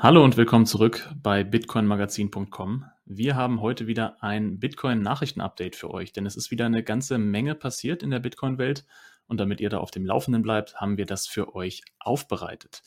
Hallo 0.00 0.22
und 0.22 0.36
willkommen 0.36 0.64
zurück 0.64 1.12
bei 1.20 1.42
bitcoinmagazin.com. 1.42 2.84
Wir 3.04 3.34
haben 3.34 3.60
heute 3.60 3.88
wieder 3.88 4.22
ein 4.22 4.60
Bitcoin-Nachrichten-Update 4.60 5.74
für 5.74 5.90
euch, 5.90 6.12
denn 6.12 6.24
es 6.24 6.36
ist 6.36 6.52
wieder 6.52 6.66
eine 6.66 6.84
ganze 6.84 7.18
Menge 7.18 7.56
passiert 7.56 8.04
in 8.04 8.10
der 8.10 8.20
Bitcoin-Welt 8.20 8.86
und 9.26 9.40
damit 9.40 9.60
ihr 9.60 9.70
da 9.70 9.78
auf 9.78 9.90
dem 9.90 10.06
Laufenden 10.06 10.42
bleibt, 10.42 10.76
haben 10.76 10.98
wir 10.98 11.04
das 11.04 11.26
für 11.26 11.56
euch 11.56 11.82
aufbereitet. 11.98 12.84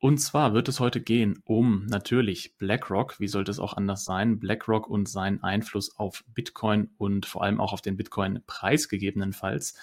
Und 0.00 0.18
zwar 0.18 0.52
wird 0.52 0.66
es 0.66 0.80
heute 0.80 1.00
gehen 1.00 1.40
um 1.44 1.86
natürlich 1.86 2.58
BlackRock, 2.58 3.20
wie 3.20 3.28
sollte 3.28 3.52
es 3.52 3.60
auch 3.60 3.74
anders 3.74 4.04
sein, 4.04 4.40
BlackRock 4.40 4.90
und 4.90 5.08
seinen 5.08 5.44
Einfluss 5.44 5.96
auf 5.96 6.24
Bitcoin 6.26 6.90
und 6.98 7.24
vor 7.24 7.44
allem 7.44 7.60
auch 7.60 7.72
auf 7.72 7.82
den 7.82 7.96
Bitcoin-Preis 7.96 8.88
gegebenenfalls. 8.88 9.76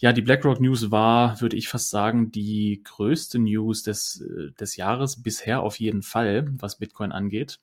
Ja, 0.00 0.12
die 0.12 0.22
BlackRock 0.22 0.60
News 0.60 0.92
war, 0.92 1.40
würde 1.40 1.56
ich 1.56 1.68
fast 1.68 1.90
sagen, 1.90 2.30
die 2.30 2.82
größte 2.84 3.40
News 3.40 3.82
des, 3.82 4.20
äh, 4.20 4.52
des 4.52 4.76
Jahres 4.76 5.22
bisher 5.22 5.60
auf 5.60 5.80
jeden 5.80 6.02
Fall, 6.02 6.46
was 6.52 6.78
Bitcoin 6.78 7.10
angeht. 7.10 7.58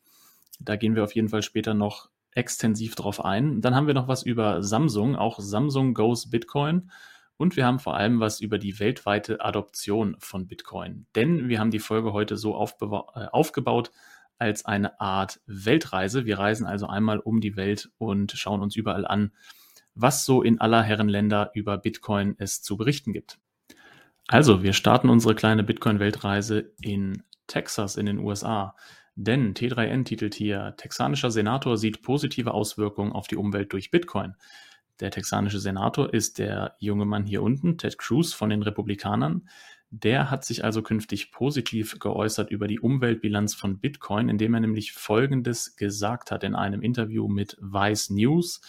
Da 0.60 0.76
gehen 0.76 0.96
wir 0.96 1.05
auf 1.05 1.16
jeden 1.16 1.30
Fall 1.30 1.44
später 1.44 1.74
noch 1.74 2.10
extensiv 2.32 2.96
drauf 2.96 3.24
ein. 3.24 3.62
Dann 3.62 3.74
haben 3.74 3.88
wir 3.88 3.94
noch 3.94 4.10
was 4.10 4.24
über 4.24 4.62
Samsung, 4.62 5.16
auch 5.16 5.40
Samsung 5.40 5.94
Goes 5.94 6.30
Bitcoin. 6.30 6.91
Und 7.38 7.55
wir 7.55 7.66
haben 7.66 7.80
vor 7.80 7.96
allem 7.96 8.20
was 8.20 8.41
über 8.41 8.58
die 8.58 8.80
weltweite 8.80 9.40
Adoption 9.40 10.18
von 10.20 10.46
Bitcoin. 10.46 11.05
Denn 11.16 11.48
wir 11.48 11.60
haben 11.60 11.72
die 11.72 11.80
Folge 11.80 12.12
heute 12.12 12.36
so 12.36 12.52
äh, 12.52 13.27
aufgebaut 13.32 13.91
als 14.38 14.66
eine 14.66 14.99
Art 14.99 15.40
Weltreise. 15.46 16.26
Wir 16.26 16.38
reisen 16.38 16.66
also 16.68 16.88
einmal 16.88 17.20
um 17.20 17.40
die 17.40 17.55
Welt 17.55 17.91
und 17.98 18.34
schauen 18.34 18.62
uns 18.62 18.76
überall 18.76 19.08
an, 19.08 19.32
was 19.95 20.26
so 20.26 20.41
in 20.41 20.59
aller 20.62 20.84
Herren 20.84 21.09
Länder 21.09 21.52
über 21.54 21.77
Bitcoin 21.77 22.35
es 22.38 22.62
zu 22.62 22.77
berichten 22.77 23.13
gibt. 23.13 23.40
Also, 24.27 24.63
wir 24.63 24.73
starten 24.73 25.09
unsere 25.09 25.35
kleine 25.35 25.63
Bitcoin-Weltreise 25.63 26.73
in 26.81 27.23
Texas 27.48 27.95
in 27.95 28.05
den 28.05 28.20
USA. 28.20 28.76
Denn 29.16 29.54
T3N 29.54 30.04
titelt 30.04 30.35
hier, 30.35 30.73
texanischer 30.77 31.31
Senator 31.31 31.77
sieht 31.77 32.02
positive 32.02 32.54
Auswirkungen 32.54 33.13
auf 33.13 33.27
die 33.27 33.37
Umwelt 33.37 33.71
durch 33.71 33.91
Bitcoin. 33.91 34.35
Der 34.99 35.12
texanische 35.12 35.60
Senator 35.60 36.13
ist 36.13 36.40
der 36.40 36.76
junge 36.80 37.05
Mann 37.05 37.26
hier 37.26 37.41
unten, 37.41 37.77
Ted 37.77 37.98
Cruz 37.98 38.34
von 38.34 38.49
den 38.49 38.62
Republikanern. 38.62 39.48
Der 39.98 40.29
hat 40.29 40.43
sich 40.43 40.65
also 40.65 40.82
künftig 40.82 41.32
positiv 41.32 41.99
geäußert 41.99 42.51
über 42.51 42.68
die 42.68 42.82
Umweltbilanz 42.82 43.55
von 43.55 43.79
Bitcoin, 43.79 44.27
indem 44.27 44.54
er 44.54 44.60
nämlich 44.60 44.91
Folgendes 44.91 45.77
gesagt 45.77 46.32
hat 46.32 46.43
in 46.43 46.54
einem 46.54 46.82
Interview 46.82 47.29
mit 47.29 47.55
Vice 47.62 48.10
News. 48.10 48.60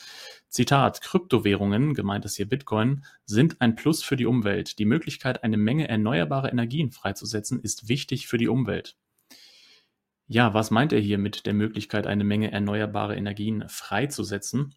Zitat, 0.48 1.00
Kryptowährungen, 1.00 1.94
gemeint 1.94 2.24
ist 2.24 2.36
hier 2.36 2.48
Bitcoin, 2.48 3.04
sind 3.24 3.60
ein 3.60 3.74
Plus 3.74 4.04
für 4.04 4.14
die 4.14 4.26
Umwelt. 4.26 4.78
Die 4.78 4.84
Möglichkeit, 4.84 5.42
eine 5.42 5.56
Menge 5.56 5.88
erneuerbare 5.88 6.48
Energien 6.48 6.92
freizusetzen, 6.92 7.58
ist 7.58 7.88
wichtig 7.88 8.28
für 8.28 8.38
die 8.38 8.46
Umwelt. 8.46 8.96
Ja, 10.28 10.54
was 10.54 10.70
meint 10.70 10.92
er 10.92 11.00
hier 11.00 11.18
mit 11.18 11.44
der 11.44 11.54
Möglichkeit, 11.54 12.06
eine 12.06 12.22
Menge 12.22 12.52
erneuerbare 12.52 13.16
Energien 13.16 13.64
freizusetzen? 13.68 14.76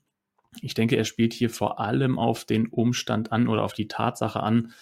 Ich 0.61 0.73
denke, 0.73 0.95
er 0.95 1.05
spielt 1.05 1.33
hier 1.33 1.51
vor 1.51 1.79
allem 1.79 2.17
auf 2.17 2.43
den 2.43 2.65
Umstand 2.69 3.31
an 3.31 3.47
oder 3.47 3.63
auf 3.63 3.73
die 3.73 3.87
Tatsache 3.87 4.41
an, 4.41 4.73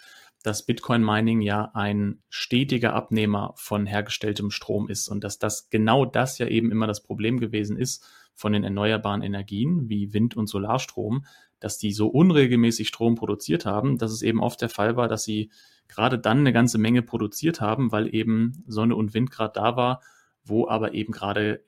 dass 0.47 0.65
Bitcoin 0.65 1.03
Mining 1.03 1.41
ja 1.41 1.71
ein 1.73 2.23
stetiger 2.29 2.93
Abnehmer 2.93 3.53
von 3.57 3.85
hergestelltem 3.85 4.49
Strom 4.49 4.87
ist 4.87 5.09
und 5.09 5.25
dass 5.25 5.39
das 5.39 5.69
genau 5.69 6.05
das 6.05 6.37
ja 6.37 6.47
eben 6.47 6.71
immer 6.71 6.87
das 6.87 7.03
Problem 7.03 7.37
gewesen 7.37 7.77
ist 7.77 8.07
von 8.33 8.53
den 8.53 8.63
erneuerbaren 8.63 9.21
Energien 9.21 9.89
wie 9.89 10.13
Wind- 10.13 10.37
und 10.37 10.47
Solarstrom, 10.47 11.25
dass 11.59 11.79
die 11.79 11.91
so 11.91 12.07
unregelmäßig 12.07 12.87
Strom 12.87 13.15
produziert 13.15 13.65
haben, 13.65 13.97
dass 13.97 14.13
es 14.13 14.21
eben 14.21 14.41
oft 14.41 14.61
der 14.61 14.69
Fall 14.69 14.95
war, 14.95 15.09
dass 15.09 15.25
sie 15.25 15.51
gerade 15.89 16.17
dann 16.17 16.39
eine 16.39 16.53
ganze 16.53 16.77
Menge 16.77 17.01
produziert 17.01 17.59
haben, 17.59 17.91
weil 17.91 18.15
eben 18.15 18.63
Sonne 18.67 18.95
und 18.95 19.13
Wind 19.13 19.31
gerade 19.31 19.51
da 19.53 19.75
war, 19.75 20.01
wo 20.45 20.69
aber 20.69 20.93
eben 20.93 21.11
gerade 21.11 21.61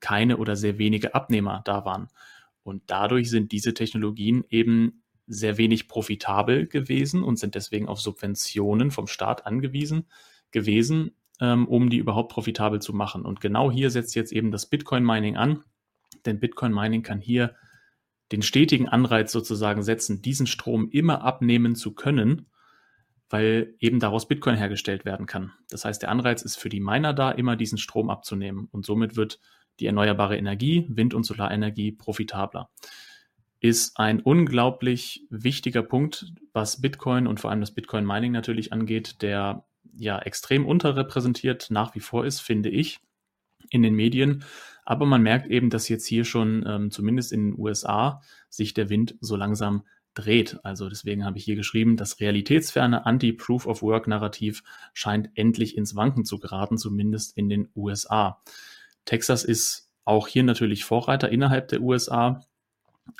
keine 0.00 0.36
oder 0.36 0.54
sehr 0.54 0.76
wenige 0.76 1.14
Abnehmer 1.14 1.62
da 1.64 1.86
waren. 1.86 2.08
Und 2.62 2.82
dadurch 2.88 3.30
sind 3.30 3.52
diese 3.52 3.72
Technologien 3.72 4.44
eben 4.50 5.02
sehr 5.28 5.58
wenig 5.58 5.88
profitabel 5.88 6.66
gewesen 6.66 7.22
und 7.22 7.38
sind 7.38 7.54
deswegen 7.54 7.86
auf 7.86 8.00
Subventionen 8.00 8.90
vom 8.90 9.06
Staat 9.06 9.46
angewiesen 9.46 10.06
gewesen, 10.50 11.12
ähm, 11.40 11.68
um 11.68 11.90
die 11.90 11.98
überhaupt 11.98 12.32
profitabel 12.32 12.80
zu 12.80 12.94
machen. 12.94 13.24
Und 13.24 13.40
genau 13.40 13.70
hier 13.70 13.90
setzt 13.90 14.14
jetzt 14.14 14.32
eben 14.32 14.50
das 14.50 14.66
Bitcoin-Mining 14.66 15.36
an, 15.36 15.62
denn 16.24 16.40
Bitcoin-Mining 16.40 17.02
kann 17.02 17.20
hier 17.20 17.54
den 18.32 18.42
stetigen 18.42 18.88
Anreiz 18.88 19.32
sozusagen 19.32 19.82
setzen, 19.82 20.22
diesen 20.22 20.46
Strom 20.46 20.88
immer 20.90 21.22
abnehmen 21.22 21.76
zu 21.76 21.94
können, 21.94 22.46
weil 23.30 23.74
eben 23.78 24.00
daraus 24.00 24.26
Bitcoin 24.26 24.56
hergestellt 24.56 25.04
werden 25.04 25.26
kann. 25.26 25.52
Das 25.70 25.84
heißt, 25.84 26.02
der 26.02 26.10
Anreiz 26.10 26.42
ist 26.42 26.56
für 26.56 26.68
die 26.70 26.80
Miner 26.80 27.12
da, 27.12 27.30
immer 27.30 27.56
diesen 27.56 27.78
Strom 27.78 28.10
abzunehmen. 28.10 28.68
Und 28.70 28.86
somit 28.86 29.16
wird 29.16 29.38
die 29.80 29.86
erneuerbare 29.86 30.36
Energie, 30.36 30.86
Wind- 30.88 31.14
und 31.14 31.24
Solarenergie 31.24 31.92
profitabler 31.92 32.70
ist 33.60 33.98
ein 33.98 34.20
unglaublich 34.20 35.26
wichtiger 35.30 35.82
Punkt, 35.82 36.32
was 36.52 36.80
Bitcoin 36.80 37.26
und 37.26 37.40
vor 37.40 37.50
allem 37.50 37.60
das 37.60 37.74
Bitcoin 37.74 38.06
Mining 38.06 38.32
natürlich 38.32 38.72
angeht, 38.72 39.22
der 39.22 39.64
ja 39.96 40.18
extrem 40.20 40.66
unterrepräsentiert 40.66 41.70
nach 41.70 41.94
wie 41.94 42.00
vor 42.00 42.24
ist, 42.24 42.40
finde 42.40 42.68
ich, 42.68 43.00
in 43.70 43.82
den 43.82 43.94
Medien. 43.94 44.44
Aber 44.84 45.06
man 45.06 45.22
merkt 45.22 45.48
eben, 45.48 45.70
dass 45.70 45.88
jetzt 45.88 46.06
hier 46.06 46.24
schon 46.24 46.64
ähm, 46.66 46.90
zumindest 46.90 47.32
in 47.32 47.50
den 47.50 47.58
USA 47.58 48.22
sich 48.48 48.74
der 48.74 48.88
Wind 48.88 49.16
so 49.20 49.36
langsam 49.36 49.82
dreht. 50.14 50.58
Also 50.62 50.88
deswegen 50.88 51.24
habe 51.24 51.38
ich 51.38 51.44
hier 51.44 51.56
geschrieben, 51.56 51.96
das 51.96 52.20
realitätsferne 52.20 53.06
Anti-Proof-of-Work-Narrativ 53.06 54.62
scheint 54.92 55.30
endlich 55.34 55.76
ins 55.76 55.94
Wanken 55.94 56.24
zu 56.24 56.38
geraten, 56.38 56.78
zumindest 56.78 57.36
in 57.36 57.48
den 57.48 57.68
USA. 57.76 58.40
Texas 59.04 59.44
ist 59.44 59.90
auch 60.04 60.26
hier 60.26 60.42
natürlich 60.42 60.84
Vorreiter 60.84 61.28
innerhalb 61.28 61.68
der 61.68 61.82
USA. 61.82 62.46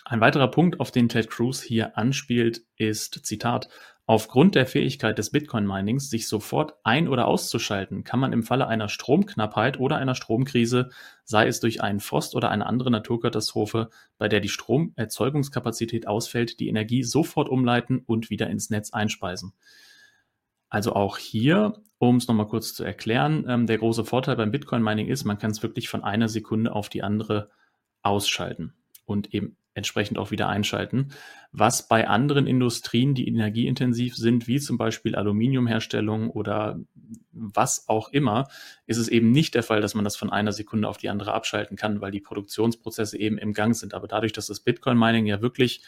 Ein 0.04 0.20
weiterer 0.20 0.48
Punkt, 0.48 0.80
auf 0.80 0.90
den 0.90 1.08
Ted 1.08 1.30
Cruz 1.30 1.60
hier 1.62 1.96
anspielt, 1.96 2.62
ist, 2.76 3.26
Zitat, 3.26 3.68
Aufgrund 4.08 4.54
der 4.54 4.64
Fähigkeit 4.64 5.18
des 5.18 5.28
Bitcoin-Minings, 5.32 6.08
sich 6.08 6.28
sofort 6.28 6.76
ein- 6.82 7.08
oder 7.08 7.26
auszuschalten, 7.26 8.04
kann 8.04 8.18
man 8.18 8.32
im 8.32 8.42
Falle 8.42 8.66
einer 8.66 8.88
Stromknappheit 8.88 9.78
oder 9.78 9.98
einer 9.98 10.14
Stromkrise, 10.14 10.88
sei 11.24 11.46
es 11.46 11.60
durch 11.60 11.82
einen 11.82 12.00
Frost 12.00 12.34
oder 12.34 12.50
eine 12.50 12.64
andere 12.64 12.90
Naturkatastrophe, 12.90 13.90
bei 14.16 14.28
der 14.28 14.40
die 14.40 14.48
Stromerzeugungskapazität 14.48 16.08
ausfällt, 16.08 16.58
die 16.58 16.68
Energie 16.68 17.02
sofort 17.02 17.50
umleiten 17.50 17.98
und 17.98 18.30
wieder 18.30 18.48
ins 18.48 18.70
Netz 18.70 18.94
einspeisen. 18.94 19.52
Also 20.70 20.94
auch 20.94 21.18
hier, 21.18 21.74
um 21.98 22.16
es 22.16 22.28
nochmal 22.28 22.48
kurz 22.48 22.72
zu 22.72 22.84
erklären, 22.84 23.44
ähm, 23.46 23.66
der 23.66 23.76
große 23.76 24.06
Vorteil 24.06 24.36
beim 24.36 24.50
Bitcoin-Mining 24.50 25.08
ist, 25.08 25.24
man 25.24 25.36
kann 25.36 25.50
es 25.50 25.62
wirklich 25.62 25.90
von 25.90 26.02
einer 26.02 26.30
Sekunde 26.30 26.72
auf 26.72 26.88
die 26.88 27.02
andere 27.02 27.50
ausschalten 28.00 28.72
und 29.04 29.34
eben 29.34 29.57
entsprechend 29.78 30.18
auch 30.18 30.30
wieder 30.30 30.48
einschalten. 30.48 31.08
Was 31.52 31.88
bei 31.88 32.06
anderen 32.06 32.46
Industrien, 32.46 33.14
die 33.14 33.26
energieintensiv 33.26 34.14
sind, 34.16 34.46
wie 34.46 34.60
zum 34.60 34.76
Beispiel 34.76 35.14
Aluminiumherstellung 35.14 36.28
oder 36.30 36.78
was 37.32 37.88
auch 37.88 38.10
immer, 38.10 38.48
ist 38.86 38.98
es 38.98 39.08
eben 39.08 39.30
nicht 39.30 39.54
der 39.54 39.62
Fall, 39.62 39.80
dass 39.80 39.94
man 39.94 40.04
das 40.04 40.16
von 40.16 40.30
einer 40.30 40.52
Sekunde 40.52 40.88
auf 40.88 40.98
die 40.98 41.08
andere 41.08 41.32
abschalten 41.32 41.76
kann, 41.76 42.00
weil 42.02 42.10
die 42.10 42.20
Produktionsprozesse 42.20 43.18
eben 43.18 43.38
im 43.38 43.54
Gang 43.54 43.74
sind. 43.74 43.94
Aber 43.94 44.08
dadurch, 44.08 44.32
dass 44.32 44.48
das 44.48 44.60
Bitcoin-Mining 44.60 45.26
ja 45.26 45.40
wirklich 45.40 45.82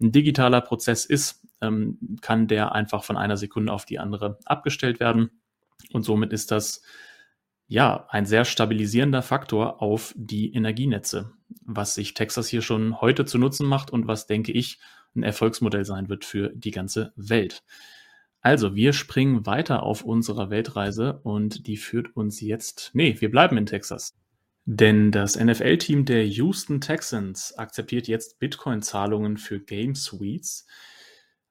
ein 0.00 0.12
digitaler 0.12 0.60
Prozess 0.60 1.04
ist, 1.04 1.46
ähm, 1.60 1.98
kann 2.20 2.46
der 2.46 2.72
einfach 2.72 3.04
von 3.04 3.16
einer 3.16 3.36
Sekunde 3.36 3.72
auf 3.72 3.84
die 3.84 3.98
andere 3.98 4.38
abgestellt 4.44 5.00
werden. 5.00 5.30
Und 5.92 6.04
somit 6.04 6.32
ist 6.32 6.50
das 6.50 6.82
ja, 7.66 8.06
ein 8.10 8.26
sehr 8.26 8.44
stabilisierender 8.44 9.22
Faktor 9.22 9.80
auf 9.82 10.14
die 10.16 10.52
Energienetze, 10.52 11.32
was 11.64 11.94
sich 11.94 12.14
Texas 12.14 12.48
hier 12.48 12.62
schon 12.62 13.00
heute 13.00 13.24
zu 13.24 13.38
Nutzen 13.38 13.66
macht 13.66 13.90
und 13.90 14.06
was, 14.06 14.26
denke 14.26 14.52
ich, 14.52 14.78
ein 15.16 15.22
Erfolgsmodell 15.22 15.84
sein 15.84 16.08
wird 16.08 16.24
für 16.24 16.50
die 16.54 16.70
ganze 16.70 17.12
Welt. 17.16 17.62
Also, 18.40 18.74
wir 18.74 18.92
springen 18.92 19.46
weiter 19.46 19.82
auf 19.82 20.04
unserer 20.04 20.50
Weltreise 20.50 21.20
und 21.22 21.66
die 21.66 21.78
führt 21.78 22.14
uns 22.14 22.40
jetzt, 22.42 22.90
nee, 22.92 23.16
wir 23.18 23.30
bleiben 23.30 23.56
in 23.56 23.66
Texas. 23.66 24.14
Denn 24.66 25.10
das 25.10 25.38
NFL-Team 25.38 26.04
der 26.04 26.26
Houston 26.26 26.80
Texans 26.80 27.56
akzeptiert 27.56 28.08
jetzt 28.08 28.38
Bitcoin-Zahlungen 28.38 29.36
für 29.36 29.60
Game 29.60 29.94
Suites. 29.94 30.66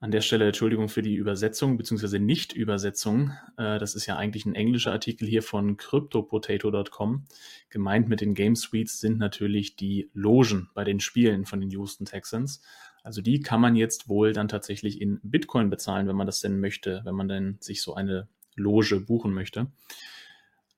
An 0.03 0.11
der 0.11 0.19
Stelle 0.19 0.47
Entschuldigung 0.47 0.89
für 0.89 1.01
die 1.01 1.15
Übersetzung 1.15 1.77
bzw. 1.77 2.19
Nicht-Übersetzung. 2.19 3.31
Äh, 3.55 3.79
das 3.79 3.95
ist 3.95 4.05
ja 4.05 4.17
eigentlich 4.17 4.45
ein 4.45 4.53
englischer 4.53 4.91
Artikel 4.91 5.25
hier 5.25 5.41
von 5.41 5.77
CryptoPotato.com. 5.77 7.23
Gemeint 7.69 8.09
mit 8.09 8.19
den 8.19 8.33
Game 8.33 8.57
Suites 8.57 9.00
sind 9.00 9.17
natürlich 9.17 9.77
die 9.77 10.09
Logen 10.13 10.69
bei 10.73 10.83
den 10.83 11.00
Spielen 11.00 11.45
von 11.45 11.61
den 11.61 11.69
Houston 11.69 12.03
Texans. 12.03 12.61
Also 13.01 13.21
die 13.21 13.39
kann 13.39 13.61
man 13.61 13.77
jetzt 13.77 14.09
wohl 14.09 14.33
dann 14.33 14.50
tatsächlich 14.50 15.00
in 15.00 15.21
Bitcoin 15.23 15.69
bezahlen, 15.69 16.05
wenn 16.09 16.17
man 16.17 16.27
das 16.27 16.41
denn 16.41 16.59
möchte, 16.59 17.00
wenn 17.05 17.15
man 17.15 17.29
denn 17.29 17.55
sich 17.61 17.81
so 17.81 17.94
eine 17.94 18.27
Loge 18.57 19.00
buchen 19.00 19.33
möchte. 19.33 19.71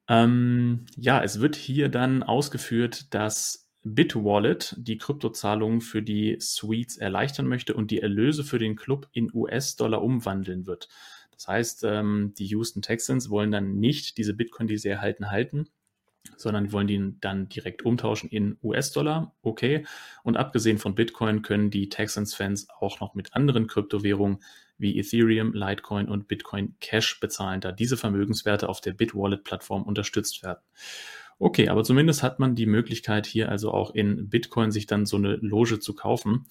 Ähm, 0.07 0.85
ja, 0.97 1.23
es 1.23 1.39
wird 1.39 1.55
hier 1.55 1.89
dann 1.89 2.21
ausgeführt, 2.21 3.11
dass 3.11 3.64
BitWallet 3.85 4.75
die 4.77 4.97
Kryptozahlungen 4.97 5.79
für 5.79 6.01
die 6.01 6.37
Suites 6.39 6.97
erleichtern 6.97 7.47
möchte 7.47 7.75
und 7.75 7.91
die 7.91 8.01
Erlöse 8.01 8.43
für 8.43 8.57
den 8.57 8.75
Club 8.75 9.07
in 9.13 9.29
US-Dollar 9.31 10.01
umwandeln 10.01 10.65
wird. 10.65 10.89
Das 11.31 11.47
heißt, 11.47 11.83
ähm, 11.83 12.33
die 12.37 12.45
Houston 12.47 12.81
Texans 12.81 13.29
wollen 13.29 13.51
dann 13.51 13.79
nicht 13.79 14.17
diese 14.17 14.33
Bitcoin, 14.33 14.67
die 14.67 14.77
sie 14.77 14.89
erhalten, 14.89 15.29
halten, 15.29 15.69
sondern 16.35 16.71
wollen 16.71 16.87
die 16.87 17.13
dann 17.21 17.47
direkt 17.47 17.83
umtauschen 17.85 18.29
in 18.29 18.57
US-Dollar. 18.63 19.35
Okay. 19.43 19.85
Und 20.23 20.35
abgesehen 20.35 20.79
von 20.79 20.95
Bitcoin 20.95 21.43
können 21.43 21.69
die 21.69 21.87
Texans-Fans 21.87 22.67
auch 22.79 22.99
noch 22.99 23.13
mit 23.13 23.35
anderen 23.35 23.67
Kryptowährungen 23.67 24.39
wie 24.77 24.97
Ethereum, 24.97 25.53
Litecoin 25.53 26.09
und 26.09 26.27
Bitcoin 26.27 26.75
Cash 26.79 27.19
bezahlen, 27.19 27.61
da 27.61 27.71
diese 27.71 27.97
Vermögenswerte 27.97 28.67
auf 28.67 28.81
der 28.81 28.93
Bitwallet-Plattform 28.93 29.83
unterstützt 29.83 30.43
werden. 30.43 30.59
Okay, 31.37 31.67
aber 31.67 31.83
zumindest 31.83 32.23
hat 32.23 32.39
man 32.39 32.55
die 32.55 32.65
Möglichkeit, 32.65 33.25
hier 33.25 33.49
also 33.49 33.71
auch 33.71 33.93
in 33.93 34.29
Bitcoin 34.29 34.71
sich 34.71 34.87
dann 34.87 35.05
so 35.05 35.17
eine 35.17 35.35
Loge 35.35 35.79
zu 35.79 35.93
kaufen. 35.93 36.45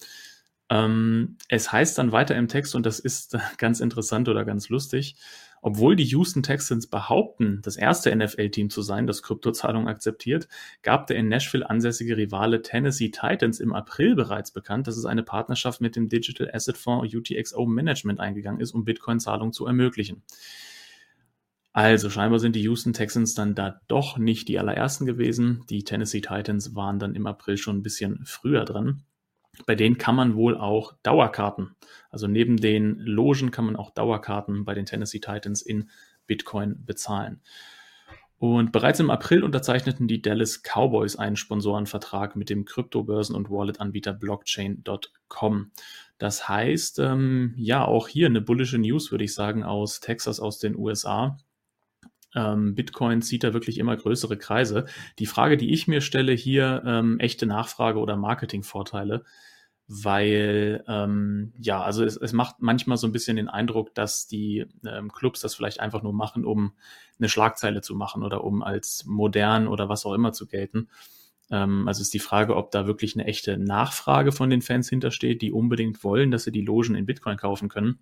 Ähm, 0.69 1.37
es 1.47 1.71
heißt 1.71 1.97
dann 1.97 2.11
weiter 2.11 2.35
im 2.35 2.47
Text, 2.47 2.75
und 2.75 2.85
das 2.85 2.99
ist 2.99 3.37
ganz 3.57 3.79
interessant 3.79 4.29
oder 4.29 4.45
ganz 4.45 4.69
lustig, 4.69 5.15
obwohl 5.61 5.95
die 5.95 6.03
Houston 6.03 6.43
Texans 6.43 6.85
behaupten, 6.87 7.59
das 7.63 7.75
erste 7.75 8.15
NFL-Team 8.15 8.69
zu 8.69 8.83
sein, 8.83 9.07
das 9.07 9.23
Kryptozahlungen 9.23 9.87
akzeptiert, 9.87 10.47
gab 10.83 11.07
der 11.07 11.17
in 11.17 11.27
Nashville 11.27 11.67
ansässige 11.67 12.17
Rivale 12.17 12.61
Tennessee 12.61 13.09
Titans 13.09 13.59
im 13.59 13.73
April 13.73 14.15
bereits 14.15 14.51
bekannt, 14.51 14.85
dass 14.85 14.97
es 14.97 15.05
eine 15.05 15.23
Partnerschaft 15.23 15.81
mit 15.81 15.95
dem 15.95 16.09
Digital 16.09 16.51
Asset 16.53 16.77
Fonds 16.77 17.11
UTXO 17.11 17.65
Management 17.65 18.19
eingegangen 18.19 18.61
ist, 18.61 18.73
um 18.73 18.85
Bitcoin-Zahlungen 18.85 19.53
zu 19.53 19.65
ermöglichen. 19.65 20.21
Also 21.75 22.09
scheinbar 22.09 22.39
sind 22.39 22.55
die 22.55 22.61
Houston 22.61 22.93
Texans 22.93 23.33
dann 23.33 23.53
da 23.53 23.81
doch 23.89 24.17
nicht 24.17 24.47
die 24.47 24.59
allerersten 24.59 25.05
gewesen. 25.05 25.65
Die 25.69 25.83
Tennessee 25.83 26.21
Titans 26.21 26.73
waren 26.73 26.99
dann 26.99 27.15
im 27.15 27.27
April 27.27 27.57
schon 27.57 27.79
ein 27.79 27.83
bisschen 27.83 28.21
früher 28.23 28.63
dran. 28.63 29.03
Bei 29.65 29.75
denen 29.75 29.97
kann 29.97 30.15
man 30.15 30.35
wohl 30.35 30.55
auch 30.55 30.93
Dauerkarten, 31.03 31.75
also 32.09 32.27
neben 32.27 32.55
den 32.55 32.97
Logen 32.99 33.51
kann 33.51 33.65
man 33.65 33.75
auch 33.75 33.91
Dauerkarten 33.91 34.63
bei 34.63 34.73
den 34.73 34.85
Tennessee 34.85 35.19
Titans 35.19 35.61
in 35.61 35.89
Bitcoin 36.27 36.85
bezahlen. 36.85 37.41
Und 38.37 38.71
bereits 38.71 39.01
im 39.01 39.09
April 39.09 39.43
unterzeichneten 39.43 40.07
die 40.07 40.21
Dallas 40.21 40.61
Cowboys 40.63 41.17
einen 41.17 41.35
Sponsorenvertrag 41.35 42.37
mit 42.37 42.49
dem 42.49 42.63
Kryptobörsen- 42.63 43.35
und 43.35 43.49
Wallet-Anbieter 43.49 44.13
Blockchain.com. 44.13 45.71
Das 46.19 46.47
heißt, 46.47 46.99
ähm, 46.99 47.53
ja, 47.57 47.83
auch 47.83 48.07
hier 48.07 48.27
eine 48.27 48.39
bullische 48.39 48.77
News, 48.77 49.11
würde 49.11 49.25
ich 49.25 49.33
sagen, 49.33 49.65
aus 49.65 49.99
Texas, 49.99 50.39
aus 50.39 50.59
den 50.59 50.77
USA. 50.77 51.37
Ähm, 52.35 52.75
Bitcoin 52.75 53.21
zieht 53.21 53.43
da 53.43 53.53
wirklich 53.53 53.77
immer 53.77 53.95
größere 53.95 54.37
Kreise. 54.37 54.85
Die 55.19 55.25
Frage, 55.25 55.57
die 55.57 55.73
ich 55.73 55.87
mir 55.87 56.01
stelle 56.01 56.33
hier, 56.33 56.83
ähm, 56.85 57.19
echte 57.19 57.45
Nachfrage 57.45 57.99
oder 57.99 58.17
Marketingvorteile, 58.17 59.23
weil 59.87 60.83
ähm, 60.87 61.53
ja, 61.59 61.81
also 61.81 62.03
es, 62.03 62.17
es 62.17 62.33
macht 62.33 62.57
manchmal 62.59 62.97
so 62.97 63.07
ein 63.07 63.11
bisschen 63.11 63.37
den 63.37 63.49
Eindruck, 63.49 63.95
dass 63.95 64.27
die 64.27 64.65
ähm, 64.85 65.11
Clubs 65.11 65.41
das 65.41 65.55
vielleicht 65.55 65.79
einfach 65.79 66.03
nur 66.03 66.13
machen, 66.13 66.43
um 66.45 66.73
eine 67.19 67.29
Schlagzeile 67.29 67.81
zu 67.81 67.95
machen 67.95 68.23
oder 68.23 68.43
um 68.43 68.63
als 68.63 69.05
modern 69.05 69.67
oder 69.67 69.87
was 69.87 70.05
auch 70.05 70.13
immer 70.13 70.33
zu 70.33 70.47
gelten. 70.47 70.89
Ähm, 71.51 71.87
also 71.87 72.01
ist 72.01 72.13
die 72.13 72.19
Frage, 72.19 72.55
ob 72.55 72.71
da 72.71 72.87
wirklich 72.87 73.15
eine 73.15 73.25
echte 73.25 73.57
Nachfrage 73.57 74.31
von 74.31 74.49
den 74.49 74.61
Fans 74.61 74.89
hintersteht, 74.89 75.41
die 75.41 75.51
unbedingt 75.51 76.03
wollen, 76.03 76.31
dass 76.31 76.43
sie 76.43 76.51
die 76.51 76.61
Logen 76.61 76.95
in 76.95 77.05
Bitcoin 77.05 77.37
kaufen 77.37 77.69
können 77.69 77.99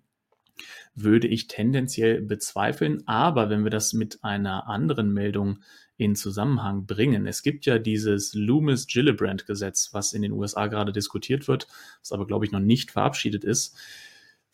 würde 0.94 1.28
ich 1.28 1.46
tendenziell 1.46 2.20
bezweifeln. 2.20 3.06
Aber 3.06 3.50
wenn 3.50 3.64
wir 3.64 3.70
das 3.70 3.92
mit 3.92 4.22
einer 4.22 4.68
anderen 4.68 5.12
Meldung 5.12 5.58
in 5.96 6.16
Zusammenhang 6.16 6.86
bringen, 6.86 7.26
es 7.26 7.42
gibt 7.42 7.66
ja 7.66 7.78
dieses 7.78 8.34
Loomis-Gillibrand-Gesetz, 8.34 9.90
was 9.92 10.12
in 10.12 10.22
den 10.22 10.32
USA 10.32 10.66
gerade 10.66 10.92
diskutiert 10.92 11.48
wird, 11.48 11.66
was 12.00 12.12
aber, 12.12 12.26
glaube 12.26 12.44
ich, 12.44 12.52
noch 12.52 12.60
nicht 12.60 12.90
verabschiedet 12.90 13.44
ist. 13.44 13.76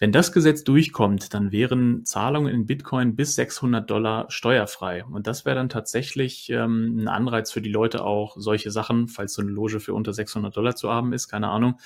Wenn 0.01 0.13
das 0.13 0.33
Gesetz 0.33 0.65
durchkommt, 0.65 1.35
dann 1.35 1.53
wären 1.53 2.07
Zahlungen 2.07 2.55
in 2.55 2.65
Bitcoin 2.65 3.17
bis 3.17 3.35
600 3.35 3.89
Dollar 3.89 4.31
steuerfrei. 4.31 5.05
Und 5.05 5.27
das 5.27 5.45
wäre 5.45 5.57
dann 5.57 5.69
tatsächlich 5.69 6.49
ähm, 6.49 7.03
ein 7.03 7.09
Anreiz 7.09 7.53
für 7.53 7.61
die 7.61 7.71
Leute 7.71 8.03
auch, 8.03 8.35
solche 8.39 8.71
Sachen, 8.71 9.09
falls 9.09 9.35
so 9.35 9.43
eine 9.43 9.51
Loge 9.51 9.79
für 9.79 9.93
unter 9.93 10.15
600 10.15 10.57
Dollar 10.57 10.75
zu 10.75 10.89
haben 10.91 11.13
ist, 11.13 11.29
keine 11.29 11.49
Ahnung, 11.49 11.79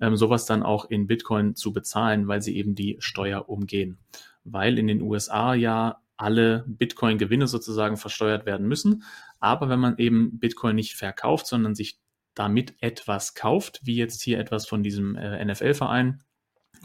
ähm, 0.00 0.16
sowas 0.16 0.46
dann 0.46 0.62
auch 0.62 0.84
in 0.90 1.06
Bitcoin 1.06 1.54
zu 1.54 1.72
bezahlen, 1.72 2.28
weil 2.28 2.42
sie 2.42 2.56
eben 2.56 2.74
die 2.74 2.96
Steuer 3.00 3.48
umgehen. 3.48 3.98
Weil 4.44 4.78
in 4.78 4.86
den 4.86 5.02
USA 5.02 5.54
ja 5.54 6.00
alle 6.16 6.64
Bitcoin-Gewinne 6.66 7.46
sozusagen 7.46 7.96
versteuert 7.96 8.46
werden 8.46 8.66
müssen. 8.66 9.04
Aber 9.40 9.68
wenn 9.68 9.80
man 9.80 9.98
eben 9.98 10.38
Bitcoin 10.38 10.76
nicht 10.76 10.94
verkauft, 10.94 11.46
sondern 11.46 11.74
sich 11.74 11.98
damit 12.34 12.74
etwas 12.80 13.34
kauft, 13.34 13.80
wie 13.84 13.96
jetzt 13.96 14.22
hier 14.22 14.38
etwas 14.38 14.66
von 14.66 14.82
diesem 14.82 15.16
äh, 15.16 15.44
NFL-Verein, 15.44 16.22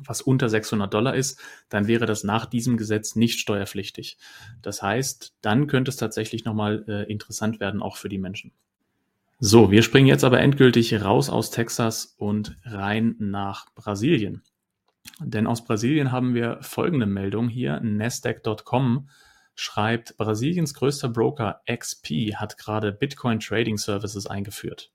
was 0.06 0.22
unter 0.22 0.50
600 0.50 0.94
Dollar 0.94 1.16
ist, 1.16 1.40
dann 1.70 1.88
wäre 1.88 2.06
das 2.06 2.24
nach 2.24 2.46
diesem 2.46 2.78
Gesetz 2.78 3.16
nicht 3.16 3.40
steuerpflichtig. 3.40 4.18
Das 4.62 4.82
heißt, 4.82 5.36
dann 5.42 5.68
könnte 5.68 5.90
es 5.90 5.98
tatsächlich 5.98 6.46
nochmal 6.46 6.86
äh, 6.88 7.12
interessant 7.12 7.60
werden, 7.60 7.82
auch 7.82 7.98
für 7.98 8.10
die 8.10 8.18
Menschen. 8.18 8.54
So, 9.44 9.72
wir 9.72 9.82
springen 9.82 10.06
jetzt 10.06 10.24
aber 10.24 10.40
endgültig 10.40 10.94
raus 11.02 11.32
aus 11.32 11.50
Texas 11.50 12.14
und 12.20 12.58
rein 12.64 13.16
nach 13.18 13.74
Brasilien. 13.74 14.44
Denn 15.20 15.48
aus 15.48 15.66
Brasilien 15.66 16.12
haben 16.12 16.36
wir 16.36 16.60
folgende 16.62 17.08
Meldung 17.08 17.50
hier. 17.50 17.80
Nasdaq.com 17.80 19.10
schreibt, 19.56 20.16
Brasiliens 20.18 20.76
größter 20.76 21.10
Broker 21.10 21.62
XP 21.68 22.36
hat 22.36 22.60
gerade 22.60 22.92
Bitcoin 22.92 23.40
Trading 23.40 23.80
Services 23.80 24.28
eingeführt. 24.28 24.92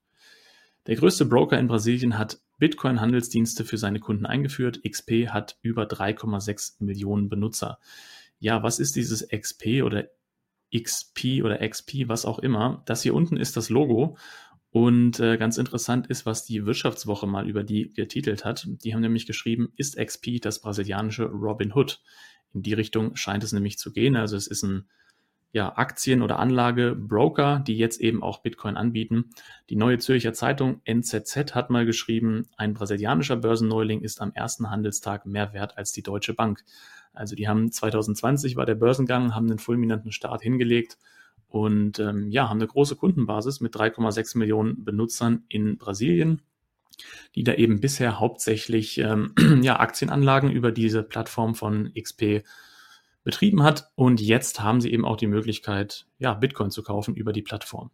Der 0.87 0.95
größte 0.95 1.25
Broker 1.25 1.59
in 1.59 1.67
Brasilien 1.67 2.17
hat 2.17 2.39
Bitcoin-Handelsdienste 2.57 3.65
für 3.65 3.77
seine 3.77 3.99
Kunden 3.99 4.25
eingeführt. 4.25 4.79
XP 4.81 5.27
hat 5.27 5.57
über 5.61 5.83
3,6 5.83 6.81
Millionen 6.81 7.27
Benutzer. 7.27 7.79
Ja, 8.39 8.63
was 8.63 8.79
ist 8.79 8.95
dieses 8.95 9.27
XP 9.27 9.83
oder 9.83 10.05
XP 10.75 11.43
oder 11.43 11.67
XP, 11.67 12.07
was 12.07 12.25
auch 12.25 12.39
immer. 12.39 12.83
Das 12.85 13.01
hier 13.01 13.13
unten 13.13 13.37
ist 13.37 13.57
das 13.57 13.69
Logo. 13.69 14.17
Und 14.69 15.19
äh, 15.19 15.37
ganz 15.37 15.57
interessant 15.57 16.07
ist, 16.07 16.25
was 16.25 16.43
die 16.43 16.65
Wirtschaftswoche 16.65 17.25
mal 17.25 17.49
über 17.49 17.63
die 17.63 17.93
getitelt 17.93 18.45
hat. 18.45 18.67
Die 18.67 18.93
haben 18.93 19.01
nämlich 19.01 19.25
geschrieben, 19.25 19.69
ist 19.75 19.97
XP 19.97 20.41
das 20.41 20.61
brasilianische 20.61 21.25
Robin 21.25 21.73
Hood? 21.73 22.01
In 22.53 22.63
die 22.63 22.73
Richtung 22.73 23.15
scheint 23.15 23.43
es 23.43 23.53
nämlich 23.53 23.77
zu 23.77 23.91
gehen. 23.91 24.15
Also 24.15 24.35
es 24.35 24.47
ist 24.47 24.63
ein 24.63 24.89
ja, 25.51 25.75
Aktien- 25.75 26.21
oder 26.21 26.39
Anlagebroker, 26.39 27.59
die 27.65 27.77
jetzt 27.77 28.01
eben 28.01 28.21
auch 28.21 28.39
Bitcoin 28.41 28.77
anbieten. 28.77 29.29
Die 29.69 29.75
Neue 29.75 29.97
Zürcher 29.97 30.33
Zeitung 30.33 30.81
NZZ 30.83 31.55
hat 31.55 31.69
mal 31.69 31.85
geschrieben, 31.85 32.47
ein 32.57 32.73
brasilianischer 32.73 33.37
Börsenneuling 33.37 34.01
ist 34.01 34.21
am 34.21 34.33
ersten 34.33 34.69
Handelstag 34.69 35.25
mehr 35.25 35.53
wert 35.53 35.77
als 35.77 35.91
die 35.93 36.03
Deutsche 36.03 36.33
Bank. 36.33 36.63
Also 37.13 37.35
die 37.35 37.47
haben 37.47 37.71
2020 37.71 38.55
war 38.55 38.65
der 38.65 38.75
Börsengang, 38.75 39.33
haben 39.33 39.49
einen 39.49 39.59
fulminanten 39.59 40.11
Start 40.11 40.41
hingelegt 40.41 40.97
und 41.47 41.97
ähm, 41.99 42.29
ja, 42.29 42.49
haben 42.49 42.59
eine 42.59 42.67
große 42.67 42.95
Kundenbasis 42.95 43.61
mit 43.61 43.73
3,6 43.75 44.37
Millionen 44.37 44.83
Benutzern 44.83 45.43
in 45.47 45.77
Brasilien, 45.77 46.41
die 47.35 47.43
da 47.43 47.53
eben 47.53 47.79
bisher 47.79 48.19
hauptsächlich 48.19 48.97
ähm, 48.97 49.33
ja, 49.61 49.79
Aktienanlagen 49.79 50.51
über 50.51 50.71
diese 50.71 51.03
Plattform 51.03 51.55
von 51.55 51.91
XP 51.97 52.43
betrieben 53.27 53.61
hat. 53.61 53.91
Und 53.95 54.21
jetzt 54.21 54.61
haben 54.61 54.79
sie 54.79 54.89
eben 54.89 55.03
auch 55.03 55.17
die 55.17 55.27
Möglichkeit, 55.27 56.07
ja, 56.17 56.33
Bitcoin 56.33 56.71
zu 56.71 56.81
kaufen 56.81 57.13
über 57.13 57.33
die 57.33 57.41
Plattform. 57.41 57.91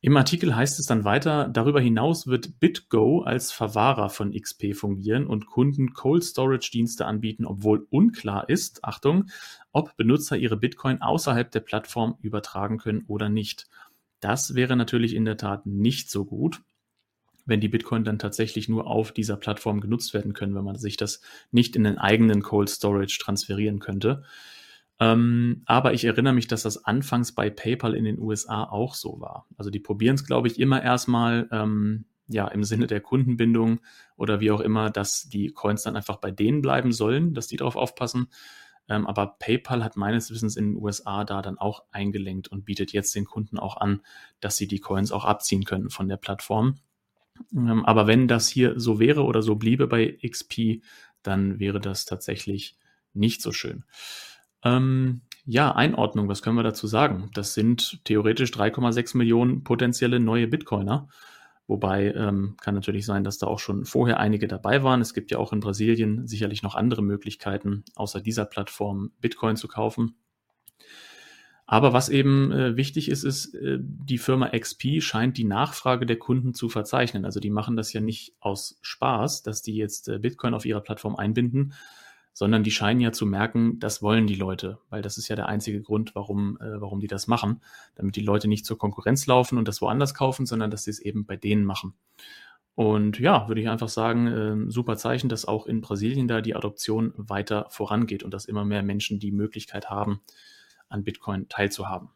Im 0.00 0.16
Artikel 0.16 0.54
heißt 0.54 0.78
es 0.78 0.86
dann 0.86 1.02
weiter, 1.02 1.48
darüber 1.48 1.80
hinaus 1.80 2.28
wird 2.28 2.60
BitGo 2.60 3.22
als 3.22 3.50
Verwahrer 3.50 4.08
von 4.08 4.32
XP 4.32 4.76
fungieren 4.76 5.26
und 5.26 5.46
Kunden 5.46 5.94
Cold 5.94 6.22
Storage 6.22 6.70
Dienste 6.72 7.06
anbieten, 7.06 7.44
obwohl 7.44 7.88
unklar 7.90 8.48
ist, 8.48 8.84
Achtung, 8.84 9.24
ob 9.72 9.96
Benutzer 9.96 10.36
ihre 10.36 10.56
Bitcoin 10.56 11.02
außerhalb 11.02 11.50
der 11.50 11.60
Plattform 11.60 12.16
übertragen 12.20 12.78
können 12.78 13.02
oder 13.08 13.28
nicht. 13.28 13.66
Das 14.20 14.54
wäre 14.54 14.76
natürlich 14.76 15.16
in 15.16 15.24
der 15.24 15.38
Tat 15.38 15.66
nicht 15.66 16.08
so 16.08 16.24
gut, 16.24 16.62
wenn 17.46 17.60
die 17.60 17.68
Bitcoin 17.68 18.04
dann 18.04 18.18
tatsächlich 18.18 18.68
nur 18.68 18.86
auf 18.86 19.12
dieser 19.12 19.36
Plattform 19.36 19.80
genutzt 19.80 20.12
werden 20.12 20.34
können, 20.34 20.54
wenn 20.54 20.64
man 20.64 20.76
sich 20.76 20.96
das 20.96 21.20
nicht 21.50 21.76
in 21.76 21.84
den 21.84 21.98
eigenen 21.98 22.42
Cold 22.42 22.68
Storage 22.68 23.18
transferieren 23.20 23.78
könnte. 23.78 24.24
Ähm, 24.98 25.62
aber 25.66 25.92
ich 25.92 26.04
erinnere 26.04 26.32
mich, 26.32 26.46
dass 26.48 26.62
das 26.62 26.84
anfangs 26.84 27.32
bei 27.32 27.50
PayPal 27.50 27.94
in 27.94 28.04
den 28.04 28.18
USA 28.18 28.64
auch 28.64 28.94
so 28.94 29.20
war. 29.20 29.46
Also 29.56 29.70
die 29.70 29.80
probieren 29.80 30.14
es, 30.14 30.26
glaube 30.26 30.48
ich, 30.48 30.58
immer 30.58 30.82
erstmal 30.82 31.48
ähm, 31.52 32.06
ja 32.28 32.48
im 32.48 32.64
Sinne 32.64 32.86
der 32.86 33.00
Kundenbindung 33.00 33.80
oder 34.16 34.40
wie 34.40 34.50
auch 34.50 34.60
immer, 34.60 34.90
dass 34.90 35.28
die 35.28 35.48
Coins 35.48 35.82
dann 35.82 35.96
einfach 35.96 36.16
bei 36.16 36.30
denen 36.30 36.62
bleiben 36.62 36.92
sollen, 36.92 37.34
dass 37.34 37.46
die 37.46 37.56
darauf 37.56 37.76
aufpassen. 37.76 38.28
Ähm, 38.88 39.06
aber 39.06 39.36
PayPal 39.38 39.84
hat 39.84 39.96
meines 39.96 40.30
Wissens 40.30 40.56
in 40.56 40.72
den 40.72 40.82
USA 40.82 41.24
da 41.24 41.42
dann 41.42 41.58
auch 41.58 41.84
eingelenkt 41.90 42.48
und 42.48 42.64
bietet 42.64 42.92
jetzt 42.92 43.14
den 43.14 43.24
Kunden 43.24 43.58
auch 43.58 43.76
an, 43.76 44.02
dass 44.40 44.56
sie 44.56 44.68
die 44.68 44.80
Coins 44.80 45.12
auch 45.12 45.24
abziehen 45.24 45.64
können 45.64 45.90
von 45.90 46.08
der 46.08 46.16
Plattform. 46.16 46.76
Ähm, 47.54 47.84
aber 47.84 48.06
wenn 48.06 48.28
das 48.28 48.48
hier 48.48 48.78
so 48.78 48.98
wäre 48.98 49.24
oder 49.24 49.42
so 49.42 49.56
bliebe 49.56 49.86
bei 49.86 50.18
XP, 50.26 50.82
dann 51.22 51.58
wäre 51.58 51.80
das 51.80 52.04
tatsächlich 52.04 52.76
nicht 53.12 53.42
so 53.42 53.52
schön. 53.52 53.84
Ähm, 54.62 55.22
ja, 55.44 55.74
Einordnung, 55.74 56.28
was 56.28 56.42
können 56.42 56.56
wir 56.56 56.62
dazu 56.62 56.86
sagen? 56.86 57.30
Das 57.34 57.54
sind 57.54 58.04
theoretisch 58.04 58.50
3,6 58.50 59.16
Millionen 59.16 59.62
potenzielle 59.64 60.18
neue 60.18 60.48
Bitcoiner. 60.48 61.08
Wobei 61.68 62.12
ähm, 62.12 62.56
kann 62.60 62.74
natürlich 62.74 63.06
sein, 63.06 63.24
dass 63.24 63.38
da 63.38 63.46
auch 63.46 63.58
schon 63.58 63.84
vorher 63.84 64.20
einige 64.20 64.46
dabei 64.46 64.82
waren. 64.82 65.00
Es 65.00 65.14
gibt 65.14 65.30
ja 65.30 65.38
auch 65.38 65.52
in 65.52 65.60
Brasilien 65.60 66.26
sicherlich 66.26 66.62
noch 66.62 66.76
andere 66.76 67.02
Möglichkeiten, 67.02 67.84
außer 67.96 68.20
dieser 68.20 68.44
Plattform 68.44 69.12
Bitcoin 69.20 69.56
zu 69.56 69.66
kaufen. 69.66 70.16
Aber 71.66 71.92
was 71.92 72.08
eben 72.08 72.52
äh, 72.52 72.76
wichtig 72.76 73.08
ist, 73.08 73.24
ist, 73.24 73.54
äh, 73.54 73.78
die 73.80 74.18
Firma 74.18 74.50
XP 74.56 75.00
scheint 75.02 75.36
die 75.36 75.44
Nachfrage 75.44 76.06
der 76.06 76.16
Kunden 76.16 76.54
zu 76.54 76.68
verzeichnen. 76.68 77.24
Also 77.24 77.40
die 77.40 77.50
machen 77.50 77.76
das 77.76 77.92
ja 77.92 78.00
nicht 78.00 78.34
aus 78.38 78.78
Spaß, 78.82 79.42
dass 79.42 79.62
die 79.62 79.74
jetzt 79.74 80.08
äh, 80.08 80.18
Bitcoin 80.20 80.54
auf 80.54 80.64
ihrer 80.64 80.80
Plattform 80.80 81.16
einbinden, 81.16 81.74
sondern 82.32 82.62
die 82.62 82.70
scheinen 82.70 83.00
ja 83.00 83.10
zu 83.10 83.26
merken, 83.26 83.80
das 83.80 84.00
wollen 84.00 84.28
die 84.28 84.36
Leute, 84.36 84.78
weil 84.90 85.02
das 85.02 85.18
ist 85.18 85.26
ja 85.26 85.34
der 85.34 85.48
einzige 85.48 85.82
Grund, 85.82 86.14
warum, 86.14 86.56
äh, 86.60 86.80
warum 86.80 87.00
die 87.00 87.08
das 87.08 87.26
machen, 87.26 87.62
damit 87.96 88.14
die 88.14 88.20
Leute 88.20 88.46
nicht 88.46 88.64
zur 88.64 88.78
Konkurrenz 88.78 89.26
laufen 89.26 89.58
und 89.58 89.66
das 89.66 89.80
woanders 89.80 90.14
kaufen, 90.14 90.46
sondern 90.46 90.70
dass 90.70 90.84
sie 90.84 90.90
es 90.90 91.00
eben 91.00 91.26
bei 91.26 91.36
denen 91.36 91.64
machen. 91.64 91.94
Und 92.76 93.18
ja, 93.18 93.48
würde 93.48 93.62
ich 93.62 93.68
einfach 93.68 93.88
sagen, 93.88 94.26
äh, 94.26 94.70
super 94.70 94.96
Zeichen, 94.98 95.28
dass 95.28 95.46
auch 95.46 95.66
in 95.66 95.80
Brasilien 95.80 96.28
da 96.28 96.42
die 96.42 96.54
Adoption 96.54 97.12
weiter 97.16 97.66
vorangeht 97.70 98.22
und 98.22 98.34
dass 98.34 98.44
immer 98.44 98.64
mehr 98.64 98.84
Menschen 98.84 99.18
die 99.18 99.32
Möglichkeit 99.32 99.90
haben, 99.90 100.20
an 100.88 101.04
Bitcoin 101.04 101.48
teilzuhaben. 101.48 102.10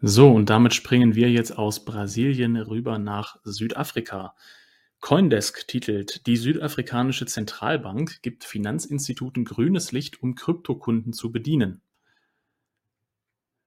So, 0.00 0.30
und 0.30 0.48
damit 0.48 0.74
springen 0.74 1.14
wir 1.16 1.30
jetzt 1.30 1.58
aus 1.58 1.84
Brasilien 1.84 2.56
rüber 2.56 2.98
nach 2.98 3.36
Südafrika. 3.42 4.34
Coindesk 5.00 5.66
titelt, 5.66 6.26
die 6.26 6.36
südafrikanische 6.36 7.26
Zentralbank 7.26 8.22
gibt 8.22 8.44
Finanzinstituten 8.44 9.44
grünes 9.44 9.92
Licht, 9.92 10.22
um 10.22 10.34
Kryptokunden 10.34 11.12
zu 11.12 11.32
bedienen. 11.32 11.82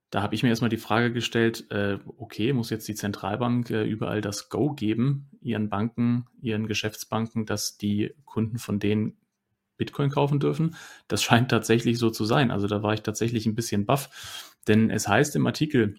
Da 0.10 0.22
habe 0.22 0.36
ich 0.36 0.43
mir 0.43 0.50
erstmal 0.50 0.70
die 0.70 0.77
Frage 0.77 1.13
gestellt, 1.13 1.72
äh, 1.72 1.98
okay, 2.17 2.51
muss 2.51 2.70
jetzt 2.70 2.88
die 2.89 2.96
Zentralbank 2.96 3.70
äh, 3.70 3.86
überall 3.86 4.20
das 4.20 4.50
Go 4.50 4.74
geben, 4.74 5.29
ihren 5.41 5.70
Banken, 5.70 6.25
ihren 6.41 6.67
Geschäftsbanken, 6.67 7.46
dass 7.46 7.77
die 7.77 8.13
Kunden 8.25 8.58
von 8.58 8.79
denen 8.79 9.20
Bitcoin 9.81 10.11
kaufen 10.11 10.39
dürfen. 10.39 10.75
Das 11.07 11.23
scheint 11.23 11.50
tatsächlich 11.50 11.97
so 11.97 12.11
zu 12.11 12.23
sein. 12.23 12.51
Also 12.51 12.67
da 12.67 12.83
war 12.83 12.93
ich 12.93 13.01
tatsächlich 13.01 13.47
ein 13.47 13.55
bisschen 13.55 13.88
baff. 13.88 14.53
Denn 14.67 14.91
es 14.91 15.07
heißt 15.07 15.35
im 15.35 15.47
Artikel, 15.47 15.95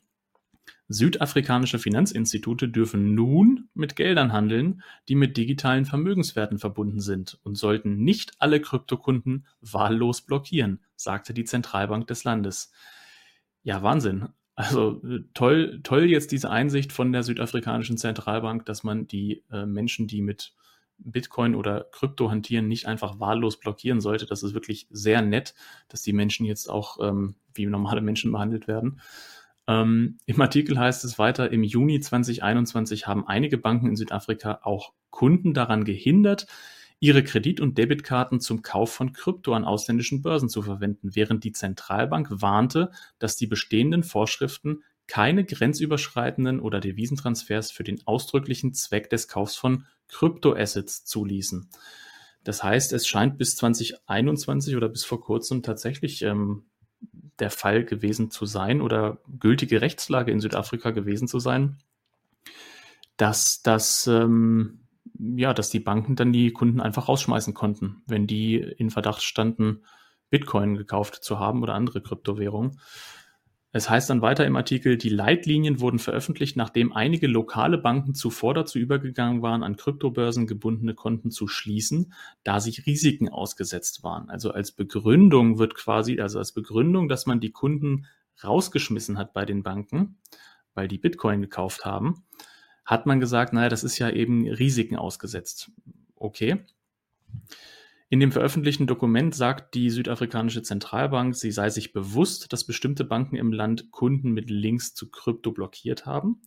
Südafrikanische 0.86 1.80
Finanzinstitute 1.80 2.68
dürfen 2.68 3.14
nun 3.14 3.68
mit 3.74 3.96
Geldern 3.96 4.32
handeln, 4.32 4.82
die 5.08 5.16
mit 5.16 5.36
digitalen 5.36 5.84
Vermögenswerten 5.84 6.58
verbunden 6.58 7.00
sind 7.00 7.40
und 7.42 7.56
sollten 7.56 8.04
nicht 8.04 8.34
alle 8.38 8.60
Kryptokunden 8.60 9.46
wahllos 9.60 10.22
blockieren, 10.22 10.80
sagte 10.94 11.34
die 11.34 11.44
Zentralbank 11.44 12.06
des 12.06 12.22
Landes. 12.22 12.72
Ja, 13.64 13.82
Wahnsinn. 13.82 14.28
Also 14.54 15.02
äh, 15.04 15.24
toll, 15.34 15.80
toll 15.82 16.04
jetzt 16.04 16.30
diese 16.30 16.50
Einsicht 16.50 16.92
von 16.92 17.10
der 17.10 17.22
südafrikanischen 17.22 17.96
Zentralbank, 17.96 18.66
dass 18.66 18.84
man 18.84 19.08
die 19.08 19.42
äh, 19.50 19.66
Menschen, 19.66 20.06
die 20.06 20.20
mit 20.20 20.54
Bitcoin 20.98 21.54
oder 21.54 21.86
Krypto 21.92 22.30
hantieren, 22.30 22.68
nicht 22.68 22.86
einfach 22.86 23.18
wahllos 23.20 23.58
blockieren 23.58 24.00
sollte. 24.00 24.26
Das 24.26 24.42
ist 24.42 24.54
wirklich 24.54 24.86
sehr 24.90 25.22
nett, 25.22 25.54
dass 25.88 26.02
die 26.02 26.12
Menschen 26.12 26.46
jetzt 26.46 26.68
auch 26.68 26.98
ähm, 27.00 27.34
wie 27.54 27.66
normale 27.66 28.00
Menschen 28.00 28.32
behandelt 28.32 28.68
werden. 28.68 29.00
Ähm, 29.66 30.18
Im 30.26 30.40
Artikel 30.40 30.78
heißt 30.78 31.04
es 31.04 31.18
weiter, 31.18 31.50
im 31.50 31.62
Juni 31.62 32.00
2021 32.00 33.06
haben 33.06 33.26
einige 33.26 33.58
Banken 33.58 33.88
in 33.88 33.96
Südafrika 33.96 34.60
auch 34.62 34.92
Kunden 35.10 35.54
daran 35.54 35.84
gehindert, 35.84 36.46
ihre 36.98 37.24
Kredit- 37.24 37.60
und 37.60 37.78
Debitkarten 37.78 38.40
zum 38.40 38.62
Kauf 38.62 38.92
von 38.92 39.12
Krypto 39.12 39.54
an 39.54 39.64
ausländischen 39.64 40.22
Börsen 40.22 40.48
zu 40.48 40.62
verwenden, 40.62 41.14
während 41.14 41.42
die 41.44 41.52
Zentralbank 41.52 42.28
warnte, 42.30 42.90
dass 43.18 43.36
die 43.36 43.48
bestehenden 43.48 44.04
Vorschriften 44.04 44.82
keine 45.08 45.44
grenzüberschreitenden 45.44 46.60
oder 46.60 46.80
Devisentransfers 46.80 47.72
für 47.72 47.82
den 47.82 48.06
ausdrücklichen 48.06 48.72
Zweck 48.72 49.10
des 49.10 49.26
Kaufs 49.26 49.56
von 49.56 49.84
Kryptoassets 50.12 51.04
zuließen. 51.04 51.68
Das 52.44 52.62
heißt, 52.62 52.92
es 52.92 53.06
scheint 53.06 53.38
bis 53.38 53.56
2021 53.56 54.76
oder 54.76 54.88
bis 54.88 55.04
vor 55.04 55.20
kurzem 55.20 55.62
tatsächlich 55.62 56.22
ähm, 56.22 56.64
der 57.38 57.50
Fall 57.50 57.84
gewesen 57.84 58.30
zu 58.30 58.46
sein 58.46 58.80
oder 58.80 59.18
gültige 59.40 59.80
Rechtslage 59.80 60.30
in 60.30 60.40
Südafrika 60.40 60.90
gewesen 60.90 61.28
zu 61.28 61.38
sein, 61.38 61.78
dass 63.16 63.62
das 63.62 64.06
ähm, 64.06 64.82
ja, 65.18 65.54
dass 65.54 65.70
die 65.70 65.80
Banken 65.80 66.16
dann 66.16 66.32
die 66.32 66.52
Kunden 66.52 66.80
einfach 66.80 67.08
rausschmeißen 67.08 67.54
konnten, 67.54 68.02
wenn 68.06 68.26
die 68.26 68.56
in 68.56 68.90
Verdacht 68.90 69.22
standen, 69.22 69.84
Bitcoin 70.30 70.76
gekauft 70.76 71.22
zu 71.22 71.38
haben 71.38 71.62
oder 71.62 71.74
andere 71.74 72.00
Kryptowährungen. 72.00 72.80
Es 73.74 73.88
heißt 73.88 74.10
dann 74.10 74.20
weiter 74.20 74.44
im 74.44 74.54
Artikel, 74.54 74.98
die 74.98 75.08
Leitlinien 75.08 75.80
wurden 75.80 75.98
veröffentlicht, 75.98 76.56
nachdem 76.56 76.92
einige 76.92 77.26
lokale 77.26 77.78
Banken 77.78 78.14
zuvor 78.14 78.52
dazu 78.52 78.78
übergegangen 78.78 79.40
waren, 79.40 79.62
an 79.62 79.76
Kryptobörsen 79.76 80.46
gebundene 80.46 80.94
Konten 80.94 81.30
zu 81.30 81.48
schließen, 81.48 82.12
da 82.44 82.60
sich 82.60 82.86
Risiken 82.86 83.30
ausgesetzt 83.30 84.02
waren. 84.02 84.28
Also 84.28 84.50
als 84.50 84.72
Begründung 84.72 85.58
wird 85.58 85.74
quasi, 85.74 86.20
also 86.20 86.38
als 86.38 86.52
Begründung, 86.52 87.08
dass 87.08 87.24
man 87.24 87.40
die 87.40 87.50
Kunden 87.50 88.06
rausgeschmissen 88.44 89.16
hat 89.16 89.32
bei 89.32 89.46
den 89.46 89.62
Banken, 89.62 90.18
weil 90.74 90.86
die 90.86 90.98
Bitcoin 90.98 91.40
gekauft 91.40 91.86
haben, 91.86 92.24
hat 92.84 93.06
man 93.06 93.20
gesagt, 93.20 93.54
naja, 93.54 93.70
das 93.70 93.84
ist 93.84 93.98
ja 93.98 94.10
eben 94.10 94.46
Risiken 94.46 94.96
ausgesetzt. 94.96 95.70
Okay. 96.14 96.66
In 98.12 98.20
dem 98.20 98.30
veröffentlichten 98.30 98.86
Dokument 98.86 99.34
sagt 99.34 99.72
die 99.72 99.88
südafrikanische 99.88 100.62
Zentralbank, 100.62 101.34
sie 101.34 101.50
sei 101.50 101.70
sich 101.70 101.94
bewusst, 101.94 102.52
dass 102.52 102.66
bestimmte 102.66 103.04
Banken 103.04 103.36
im 103.36 103.54
Land 103.54 103.90
Kunden 103.90 104.32
mit 104.32 104.50
Links 104.50 104.92
zu 104.92 105.10
Krypto 105.10 105.50
blockiert 105.50 106.04
haben. 106.04 106.42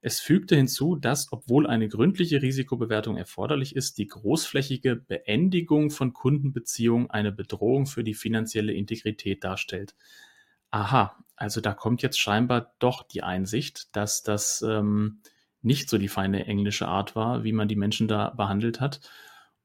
Es 0.00 0.20
fügte 0.20 0.56
hinzu, 0.56 0.96
dass, 0.96 1.30
obwohl 1.30 1.66
eine 1.66 1.88
gründliche 1.88 2.40
Risikobewertung 2.40 3.18
erforderlich 3.18 3.76
ist, 3.76 3.98
die 3.98 4.06
großflächige 4.06 4.96
Beendigung 4.96 5.90
von 5.90 6.14
Kundenbeziehungen 6.14 7.10
eine 7.10 7.32
Bedrohung 7.32 7.84
für 7.84 8.02
die 8.02 8.14
finanzielle 8.14 8.72
Integrität 8.72 9.44
darstellt. 9.44 9.94
Aha, 10.70 11.22
also 11.36 11.60
da 11.60 11.74
kommt 11.74 12.00
jetzt 12.00 12.18
scheinbar 12.18 12.72
doch 12.78 13.02
die 13.02 13.22
Einsicht, 13.22 13.94
dass 13.94 14.22
das 14.22 14.64
ähm, 14.66 15.20
nicht 15.60 15.90
so 15.90 15.98
die 15.98 16.08
feine 16.08 16.46
englische 16.46 16.88
Art 16.88 17.14
war, 17.14 17.44
wie 17.44 17.52
man 17.52 17.68
die 17.68 17.76
Menschen 17.76 18.08
da 18.08 18.30
behandelt 18.30 18.80
hat 18.80 19.02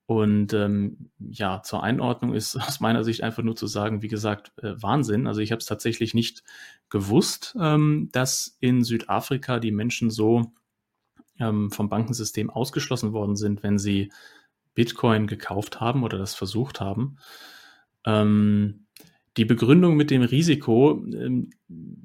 und 0.10 0.54
ähm, 0.54 1.12
ja, 1.20 1.62
zur 1.62 1.84
Einordnung 1.84 2.34
ist 2.34 2.56
aus 2.68 2.80
meiner 2.80 3.04
Sicht 3.04 3.22
einfach 3.22 3.44
nur 3.44 3.56
zu 3.56 3.68
sagen, 3.68 4.02
wie 4.02 4.08
gesagt, 4.08 4.52
äh, 4.58 4.74
Wahnsinn. 4.82 5.28
Also 5.28 5.40
ich 5.40 5.52
habe 5.52 5.60
es 5.60 5.68
tatsächlich 5.68 6.16
nicht 6.16 6.44
gewusst, 6.90 7.56
ähm, 7.62 8.10
dass 8.12 8.58
in 8.60 8.84
Südafrika 8.84 9.60
die 9.60 9.70
Menschen 9.72 10.10
so 10.10 10.52
ähm, 11.40 11.70
vom 11.70 11.90
Bankensystem 11.90 12.50
ausgeschlossen 12.50 13.14
worden 13.14 13.36
sind, 13.36 13.62
wenn 13.62 13.78
sie 13.78 14.12
Bitcoin 14.74 15.28
gekauft 15.28 15.80
haben 15.80 16.02
oder 16.02 16.18
das 16.18 16.34
versucht 16.34 16.82
haben. 16.82 17.18
Ähm, 18.04 18.88
die 19.38 19.46
Begründung 19.46 19.96
mit 19.96 20.10
dem 20.10 20.24
Risiko, 20.24 21.06
ähm, 21.14 21.52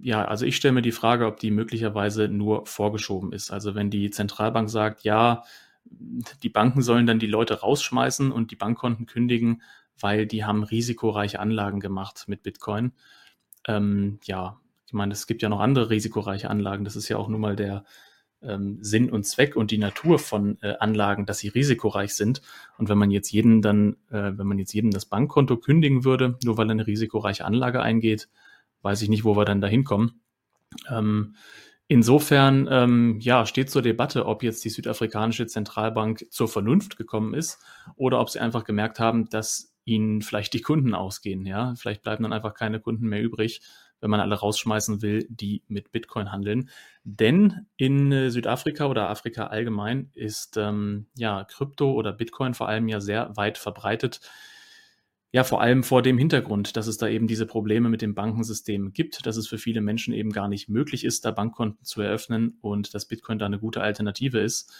ja, 0.02 0.26
also 0.26 0.44
ich 0.44 0.56
stelle 0.56 0.74
mir 0.74 0.82
die 0.82 0.92
Frage, 0.92 1.24
ob 1.24 1.40
die 1.40 1.50
möglicherweise 1.50 2.28
nur 2.28 2.66
vorgeschoben 2.66 3.32
ist. 3.32 3.50
Also 3.50 3.74
wenn 3.74 3.88
die 3.88 4.10
Zentralbank 4.10 4.68
sagt, 4.68 5.04
ja, 5.04 5.42
die 5.84 6.48
Banken 6.48 6.82
sollen 6.82 7.06
dann 7.06 7.18
die 7.18 7.26
Leute 7.26 7.60
rausschmeißen 7.60 8.32
und 8.32 8.50
die 8.50 8.56
Bankkonten 8.56 9.06
kündigen, 9.06 9.62
weil 9.98 10.26
die 10.26 10.44
haben 10.44 10.62
risikoreiche 10.62 11.40
Anlagen 11.40 11.80
gemacht 11.80 12.24
mit 12.26 12.42
Bitcoin. 12.42 12.92
Ähm, 13.66 14.18
ja, 14.24 14.60
ich 14.86 14.92
meine, 14.92 15.12
es 15.12 15.26
gibt 15.26 15.42
ja 15.42 15.48
noch 15.48 15.60
andere 15.60 15.90
risikoreiche 15.90 16.50
Anlagen. 16.50 16.84
Das 16.84 16.96
ist 16.96 17.08
ja 17.08 17.16
auch 17.16 17.28
nun 17.28 17.40
mal 17.40 17.56
der 17.56 17.84
ähm, 18.42 18.78
Sinn 18.82 19.10
und 19.10 19.24
Zweck 19.24 19.56
und 19.56 19.70
die 19.70 19.78
Natur 19.78 20.18
von 20.18 20.58
äh, 20.60 20.74
Anlagen, 20.78 21.26
dass 21.26 21.38
sie 21.38 21.48
risikoreich 21.48 22.14
sind. 22.14 22.42
Und 22.78 22.88
wenn 22.88 22.98
man 22.98 23.10
jetzt 23.10 23.32
jeden 23.32 23.62
dann, 23.62 23.96
äh, 24.10 24.32
wenn 24.36 24.46
man 24.46 24.58
jetzt 24.58 24.72
jedem 24.72 24.90
das 24.90 25.06
Bankkonto 25.06 25.56
kündigen 25.56 26.04
würde, 26.04 26.38
nur 26.44 26.56
weil 26.58 26.70
eine 26.70 26.86
risikoreiche 26.86 27.44
Anlage 27.44 27.80
eingeht, 27.82 28.28
weiß 28.82 29.02
ich 29.02 29.08
nicht, 29.08 29.24
wo 29.24 29.36
wir 29.36 29.44
dann 29.44 29.60
da 29.60 29.66
hinkommen. 29.66 30.20
Ähm, 30.90 31.36
Insofern 31.86 32.66
ähm, 32.70 33.18
ja, 33.20 33.44
steht 33.44 33.70
zur 33.70 33.82
Debatte, 33.82 34.24
ob 34.24 34.42
jetzt 34.42 34.64
die 34.64 34.70
südafrikanische 34.70 35.46
Zentralbank 35.46 36.26
zur 36.30 36.48
Vernunft 36.48 36.96
gekommen 36.96 37.34
ist 37.34 37.58
oder 37.96 38.20
ob 38.20 38.30
sie 38.30 38.40
einfach 38.40 38.64
gemerkt 38.64 39.00
haben, 39.00 39.28
dass 39.28 39.74
ihnen 39.84 40.22
vielleicht 40.22 40.54
die 40.54 40.62
Kunden 40.62 40.94
ausgehen. 40.94 41.44
Ja, 41.44 41.74
vielleicht 41.76 42.02
bleiben 42.02 42.22
dann 42.22 42.32
einfach 42.32 42.54
keine 42.54 42.80
Kunden 42.80 43.06
mehr 43.06 43.22
übrig, 43.22 43.60
wenn 44.00 44.08
man 44.08 44.20
alle 44.20 44.34
rausschmeißen 44.34 45.02
will, 45.02 45.26
die 45.28 45.62
mit 45.68 45.92
Bitcoin 45.92 46.32
handeln. 46.32 46.70
Denn 47.04 47.66
in 47.76 48.10
äh, 48.12 48.30
Südafrika 48.30 48.86
oder 48.86 49.10
Afrika 49.10 49.48
allgemein 49.48 50.10
ist 50.14 50.56
ähm, 50.56 51.06
ja 51.16 51.44
Krypto 51.44 51.92
oder 51.92 52.12
Bitcoin 52.12 52.54
vor 52.54 52.68
allem 52.68 52.88
ja 52.88 53.00
sehr 53.00 53.36
weit 53.36 53.58
verbreitet. 53.58 54.20
Ja, 55.34 55.42
vor 55.42 55.60
allem 55.60 55.82
vor 55.82 56.00
dem 56.00 56.16
Hintergrund, 56.16 56.76
dass 56.76 56.86
es 56.86 56.96
da 56.96 57.08
eben 57.08 57.26
diese 57.26 57.44
Probleme 57.44 57.88
mit 57.88 58.02
dem 58.02 58.14
Bankensystem 58.14 58.92
gibt, 58.92 59.26
dass 59.26 59.36
es 59.36 59.48
für 59.48 59.58
viele 59.58 59.80
Menschen 59.80 60.14
eben 60.14 60.30
gar 60.30 60.46
nicht 60.46 60.68
möglich 60.68 61.02
ist, 61.02 61.24
da 61.24 61.32
Bankkonten 61.32 61.84
zu 61.84 62.00
eröffnen 62.02 62.56
und 62.60 62.94
dass 62.94 63.06
Bitcoin 63.06 63.40
da 63.40 63.46
eine 63.46 63.58
gute 63.58 63.82
Alternative 63.82 64.38
ist. 64.38 64.72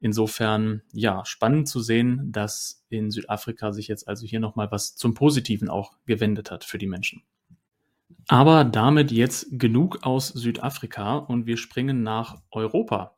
Insofern, 0.00 0.80
ja, 0.94 1.22
spannend 1.26 1.68
zu 1.68 1.80
sehen, 1.80 2.32
dass 2.32 2.82
in 2.88 3.10
Südafrika 3.10 3.72
sich 3.72 3.88
jetzt 3.88 4.08
also 4.08 4.26
hier 4.26 4.40
nochmal 4.40 4.70
was 4.70 4.96
zum 4.96 5.12
Positiven 5.12 5.68
auch 5.68 5.92
gewendet 6.06 6.50
hat 6.50 6.64
für 6.64 6.78
die 6.78 6.86
Menschen. 6.86 7.22
Aber 8.26 8.64
damit 8.64 9.12
jetzt 9.12 9.48
genug 9.50 10.02
aus 10.02 10.28
Südafrika 10.28 11.18
und 11.18 11.44
wir 11.44 11.58
springen 11.58 12.02
nach 12.02 12.40
Europa. 12.50 13.16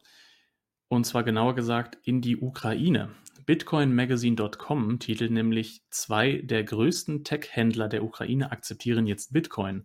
Und 0.88 1.04
zwar 1.04 1.22
genauer 1.22 1.54
gesagt 1.54 1.96
in 2.02 2.20
die 2.22 2.38
Ukraine. 2.38 3.10
Bitcoinmagazine.com 3.44 4.98
titelt 4.98 5.30
nämlich, 5.30 5.82
zwei 5.90 6.42
der 6.42 6.64
größten 6.64 7.24
Tech-Händler 7.24 7.88
der 7.88 8.04
Ukraine 8.04 8.52
akzeptieren 8.52 9.06
jetzt 9.06 9.32
Bitcoin. 9.32 9.84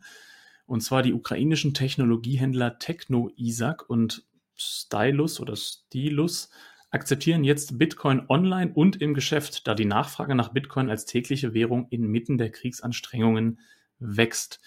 Und 0.66 0.82
zwar 0.82 1.02
die 1.02 1.14
ukrainischen 1.14 1.74
Technologiehändler 1.74 2.78
Techno 2.80 3.32
Isaac 3.36 3.90
und 3.90 4.24
Stylus 4.56 5.40
oder 5.40 5.56
Stylus 5.56 6.50
akzeptieren 6.90 7.44
jetzt 7.44 7.78
Bitcoin 7.78 8.24
online 8.28 8.72
und 8.74 9.02
im 9.02 9.14
Geschäft, 9.14 9.68
da 9.68 9.76
die 9.76 9.86
Nachfrage 9.86 10.36
nach 10.36 10.50
Bitcoin 10.50 10.90
als 10.90 11.06
tägliche 11.06 11.54
Währung 11.54 11.88
inmitten 11.90 12.38
der 12.38 12.52
Kriegsanstrengungen 12.52 13.60
wächst. 14.00 14.60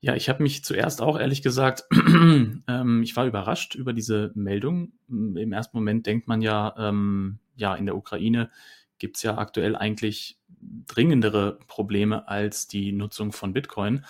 Ja, 0.00 0.16
ich 0.16 0.28
habe 0.28 0.42
mich 0.42 0.64
zuerst 0.64 1.00
auch 1.00 1.18
ehrlich 1.18 1.42
gesagt, 1.42 1.84
ähm, 1.92 3.02
ich 3.02 3.14
war 3.14 3.26
überrascht 3.26 3.74
über 3.74 3.92
diese 3.92 4.32
Meldung. 4.34 4.92
Im 5.08 5.52
ersten 5.52 5.76
Moment 5.76 6.06
denkt 6.06 6.26
man 6.26 6.42
ja, 6.42 6.74
ähm, 6.76 7.38
ja, 7.54 7.74
in 7.74 7.86
der 7.86 7.96
Ukraine 7.96 8.50
gibt 8.98 9.16
es 9.16 9.22
ja 9.22 9.38
aktuell 9.38 9.76
eigentlich 9.76 10.38
dringendere 10.86 11.58
Probleme 11.66 12.28
als 12.28 12.68
die 12.68 12.92
Nutzung 12.92 13.32
von 13.32 13.52
Bitcoin. 13.52 14.04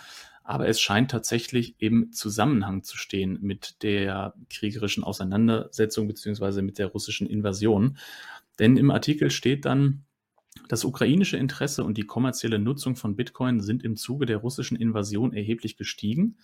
Aber 0.45 0.69
es 0.69 0.81
scheint 0.81 1.11
tatsächlich 1.11 1.77
im 1.79 2.13
Zusammenhang 2.13 2.83
zu 2.83 2.97
stehen 2.97 3.39
mit 3.41 3.83
der 3.83 4.35
kriegerischen 4.51 5.05
Auseinandersetzung 5.05 6.09
beziehungsweise 6.09 6.63
mit 6.63 6.79
der 6.79 6.89
russischen 6.89 7.27
Invasion. 7.27 7.97
Denn 8.59 8.77
im 8.77 8.91
Artikel 8.91 9.31
steht 9.31 9.65
dann, 9.65 10.05
das 10.69 10.85
ukrainische 10.85 11.37
Interesse 11.37 11.85
und 11.85 11.97
die 11.97 12.07
kommerzielle 12.07 12.59
Nutzung 12.59 12.97
von 12.97 13.17
Bitcoin 13.17 13.61
sind 13.61 13.83
im 13.85 13.97
Zuge 13.97 14.27
der 14.27 14.39
russischen 14.39 14.77
Invasion 14.77 15.33
erheblich 15.33 15.77
gestiegen. 15.77 16.37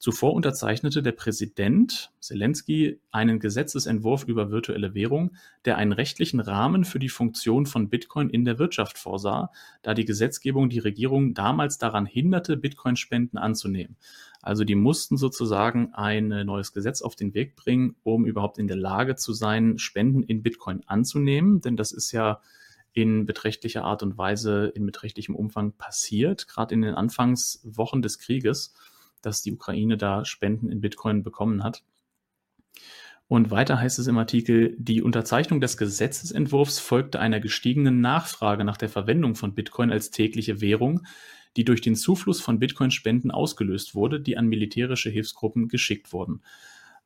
Zuvor 0.00 0.34
unterzeichnete 0.34 1.02
der 1.02 1.10
Präsident 1.10 2.12
Zelensky 2.20 3.00
einen 3.10 3.40
Gesetzesentwurf 3.40 4.22
über 4.24 4.52
virtuelle 4.52 4.94
Währung, 4.94 5.32
der 5.64 5.76
einen 5.76 5.90
rechtlichen 5.90 6.38
Rahmen 6.38 6.84
für 6.84 7.00
die 7.00 7.08
Funktion 7.08 7.66
von 7.66 7.88
Bitcoin 7.88 8.30
in 8.30 8.44
der 8.44 8.60
Wirtschaft 8.60 8.96
vorsah, 8.96 9.50
da 9.82 9.94
die 9.94 10.04
Gesetzgebung 10.04 10.68
die 10.68 10.78
Regierung 10.78 11.34
damals 11.34 11.78
daran 11.78 12.06
hinderte, 12.06 12.56
Bitcoin-Spenden 12.56 13.38
anzunehmen. 13.38 13.96
Also 14.40 14.62
die 14.62 14.76
mussten 14.76 15.16
sozusagen 15.16 15.92
ein 15.94 16.28
neues 16.28 16.72
Gesetz 16.72 17.02
auf 17.02 17.16
den 17.16 17.34
Weg 17.34 17.56
bringen, 17.56 17.96
um 18.04 18.24
überhaupt 18.24 18.58
in 18.58 18.68
der 18.68 18.76
Lage 18.76 19.16
zu 19.16 19.32
sein, 19.32 19.78
Spenden 19.78 20.22
in 20.22 20.44
Bitcoin 20.44 20.84
anzunehmen, 20.86 21.60
denn 21.60 21.76
das 21.76 21.90
ist 21.90 22.12
ja 22.12 22.40
in 22.92 23.26
beträchtlicher 23.26 23.82
Art 23.82 24.04
und 24.04 24.16
Weise, 24.16 24.66
in 24.74 24.86
beträchtlichem 24.86 25.34
Umfang 25.34 25.72
passiert, 25.72 26.46
gerade 26.46 26.72
in 26.74 26.82
den 26.82 26.94
Anfangswochen 26.94 28.00
des 28.00 28.20
Krieges 28.20 28.74
dass 29.20 29.42
die 29.42 29.52
Ukraine 29.52 29.96
da 29.96 30.24
Spenden 30.24 30.70
in 30.70 30.80
Bitcoin 30.80 31.22
bekommen 31.22 31.62
hat. 31.64 31.82
Und 33.28 33.50
weiter 33.50 33.78
heißt 33.78 33.98
es 33.98 34.06
im 34.06 34.16
Artikel, 34.16 34.74
die 34.78 35.02
Unterzeichnung 35.02 35.60
des 35.60 35.76
Gesetzesentwurfs 35.76 36.78
folgte 36.78 37.20
einer 37.20 37.40
gestiegenen 37.40 38.00
Nachfrage 38.00 38.64
nach 38.64 38.78
der 38.78 38.88
Verwendung 38.88 39.34
von 39.34 39.54
Bitcoin 39.54 39.92
als 39.92 40.10
tägliche 40.10 40.62
Währung, 40.62 41.02
die 41.56 41.64
durch 41.64 41.82
den 41.82 41.94
Zufluss 41.94 42.40
von 42.40 42.58
Bitcoin-Spenden 42.58 43.30
ausgelöst 43.30 43.94
wurde, 43.94 44.20
die 44.20 44.38
an 44.38 44.46
militärische 44.46 45.10
Hilfsgruppen 45.10 45.68
geschickt 45.68 46.12
wurden. 46.12 46.40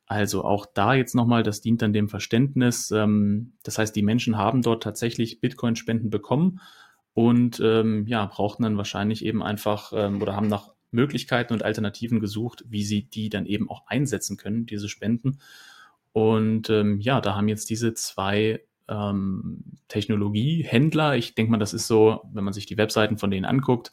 Also 0.05 0.43
auch 0.45 0.65
da 0.65 0.93
jetzt 0.93 1.15
nochmal, 1.15 1.43
das 1.43 1.61
dient 1.61 1.81
dann 1.81 1.93
dem 1.93 2.07
Verständnis. 2.07 2.91
Ähm, 2.91 3.53
das 3.63 3.77
heißt, 3.77 3.95
die 3.95 4.01
Menschen 4.01 4.37
haben 4.37 4.61
dort 4.61 4.83
tatsächlich 4.83 5.41
Bitcoin-Spenden 5.41 6.09
bekommen 6.09 6.61
und 7.13 7.59
ähm, 7.59 8.05
ja, 8.07 8.25
brauchten 8.25 8.63
dann 8.63 8.77
wahrscheinlich 8.77 9.25
eben 9.25 9.43
einfach 9.43 9.91
ähm, 9.95 10.21
oder 10.21 10.35
haben 10.35 10.47
nach 10.47 10.72
Möglichkeiten 10.93 11.53
und 11.53 11.63
Alternativen 11.63 12.19
gesucht, 12.19 12.63
wie 12.67 12.83
sie 12.83 13.03
die 13.03 13.29
dann 13.29 13.45
eben 13.45 13.69
auch 13.69 13.87
einsetzen 13.87 14.37
können, 14.37 14.65
diese 14.65 14.89
Spenden. 14.89 15.39
Und 16.11 16.69
ähm, 16.69 16.99
ja, 16.99 17.21
da 17.21 17.35
haben 17.35 17.47
jetzt 17.47 17.69
diese 17.69 17.93
zwei 17.93 18.61
ähm, 18.87 19.63
Technologiehändler, 19.87 21.15
ich 21.15 21.35
denke 21.35 21.51
mal, 21.51 21.57
das 21.57 21.73
ist 21.73 21.87
so, 21.87 22.21
wenn 22.33 22.43
man 22.43 22.53
sich 22.53 22.65
die 22.65 22.77
Webseiten 22.77 23.17
von 23.17 23.31
denen 23.31 23.45
anguckt, 23.45 23.91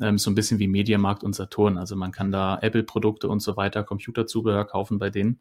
ähm, 0.00 0.18
so 0.18 0.30
ein 0.30 0.34
bisschen 0.34 0.58
wie 0.58 0.68
Mediamarkt 0.68 1.24
und 1.24 1.34
Saturn. 1.34 1.76
Also 1.76 1.96
man 1.96 2.12
kann 2.12 2.30
da 2.30 2.58
Apple-Produkte 2.60 3.28
und 3.28 3.40
so 3.40 3.56
weiter, 3.56 3.84
Computerzubehör 3.84 4.64
kaufen 4.64 4.98
bei 4.98 5.10
denen. 5.10 5.40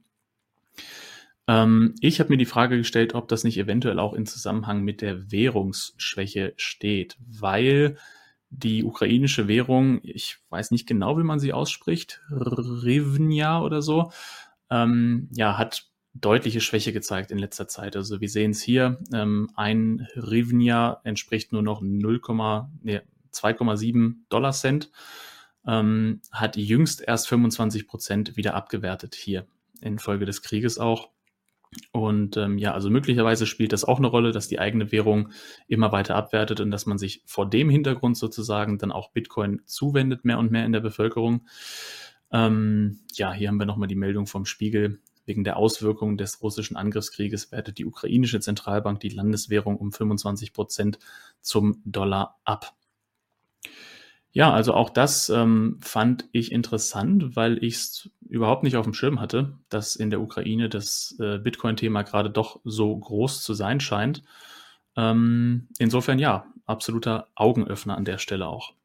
Ähm, 1.48 1.96
ich 2.02 2.20
habe 2.20 2.30
mir 2.30 2.38
die 2.38 2.46
Frage 2.46 2.78
gestellt, 2.78 3.16
ob 3.16 3.28
das 3.28 3.44
nicht 3.44 3.58
eventuell 3.58 4.00
auch 4.00 4.14
in 4.14 4.26
Zusammenhang 4.26 4.84
mit 4.84 5.02
der 5.02 5.32
Währungsschwäche 5.32 6.54
steht, 6.58 7.18
weil 7.26 7.98
die 8.50 8.84
ukrainische 8.84 9.48
Währung, 9.48 10.00
ich 10.04 10.38
weiß 10.50 10.72
nicht 10.72 10.88
genau, 10.88 11.18
wie 11.18 11.24
man 11.24 11.40
sie 11.40 11.54
ausspricht, 11.54 12.22
Rivnia 12.32 13.62
oder 13.62 13.82
so, 13.82 14.12
ähm, 14.70 15.30
ja, 15.34 15.58
hat 15.58 15.88
deutliche 16.14 16.62
Schwäche 16.62 16.94
gezeigt 16.94 17.32
in 17.32 17.38
letzter 17.38 17.68
Zeit. 17.68 17.96
Also 17.96 18.22
wir 18.22 18.30
sehen 18.30 18.52
es 18.52 18.62
hier, 18.62 19.00
ähm, 19.14 19.50
ein 19.56 20.08
Rivnia 20.16 21.02
entspricht 21.04 21.52
nur 21.52 21.62
noch 21.62 21.82
0, 21.82 22.22
nee, 22.82 23.02
2,7 23.32 24.16
Dollar 24.30 24.54
Cent, 24.54 24.92
ähm, 25.68 26.22
hat 26.32 26.56
jüngst 26.58 27.02
erst 27.02 27.28
25 27.28 27.88
Prozent 27.88 28.38
wieder 28.38 28.56
abgewertet 28.56 29.16
hier 29.16 29.46
infolge 29.82 30.26
des 30.26 30.42
Krieges 30.42 30.80
auch. 30.80 31.10
Und 31.92 32.38
ähm, 32.38 32.58
ja, 32.58 32.74
also 32.74 32.90
möglicherweise 32.90 33.46
spielt 33.46 33.74
das 33.74 33.84
auch 33.84 33.98
eine 33.98 34.08
Rolle, 34.08 34.32
dass 34.32 34.48
die 34.48 34.60
eigene 34.60 34.92
Währung 34.92 35.30
immer 35.68 35.92
weiter 35.92 36.16
abwertet 36.16 36.60
und 36.62 36.72
dass 36.72 36.86
man 36.86 36.98
sich 36.98 37.22
vor 37.26 37.50
dem 37.50 37.70
Hintergrund 37.70 38.18
sozusagen 38.18 38.78
dann 38.78 38.92
auch 38.92 39.12
Bitcoin 39.12 39.62
zuwendet, 39.66 40.26
mehr 40.26 40.40
und 40.40 40.52
mehr 40.52 40.66
in 40.66 40.72
der 40.72 40.80
Bevölkerung. 40.80 41.46
Ähm, 42.32 43.00
ja, 43.14 43.34
hier 43.34 43.50
haben 43.50 43.60
wir 43.60 43.66
nochmal 43.66 43.88
die 43.88 43.96
Meldung 43.96 44.28
vom 44.28 44.46
Spiegel. 44.46 45.00
Wegen 45.26 45.44
der 45.44 45.58
Auswirkungen 45.58 46.18
des 46.18 46.42
russischen 46.42 46.78
Angriffskrieges 46.78 47.52
wertet 47.52 47.78
die 47.80 47.86
ukrainische 47.86 48.40
Zentralbank 48.40 49.02
die 49.02 49.10
Landeswährung 49.10 49.76
um 49.76 49.92
25 49.92 50.54
Prozent 50.54 51.00
zum 51.42 51.82
Dollar 51.84 52.40
ab. 52.46 52.74
Ja, 54.38 54.54
also 54.54 54.76
auch 54.76 54.92
das 54.92 55.30
ähm, 55.30 55.80
fand 55.82 56.30
ich 56.32 56.52
interessant, 56.52 57.36
weil 57.36 57.64
ich 57.64 57.74
es 57.74 58.12
überhaupt 58.30 58.62
nicht 58.62 58.76
auf 58.76 58.86
dem 58.86 58.94
Schirm 58.94 59.20
hatte, 59.20 59.58
dass 59.70 59.96
in 59.96 60.12
der 60.12 60.22
Ukraine 60.22 60.70
das 60.70 61.16
äh, 61.20 61.40
Bitcoin-Thema 61.40 62.04
gerade 62.04 62.30
doch 62.30 62.60
so 62.64 62.96
groß 62.96 63.42
zu 63.42 63.56
sein 63.56 63.80
scheint. 63.80 64.22
Ähm, 64.96 65.70
insofern 65.80 66.20
ja, 66.20 66.46
absoluter 66.68 67.30
Augenöffner 67.34 67.98
an 67.98 68.06
der 68.06 68.20
Stelle 68.20 68.46
auch. 68.46 68.76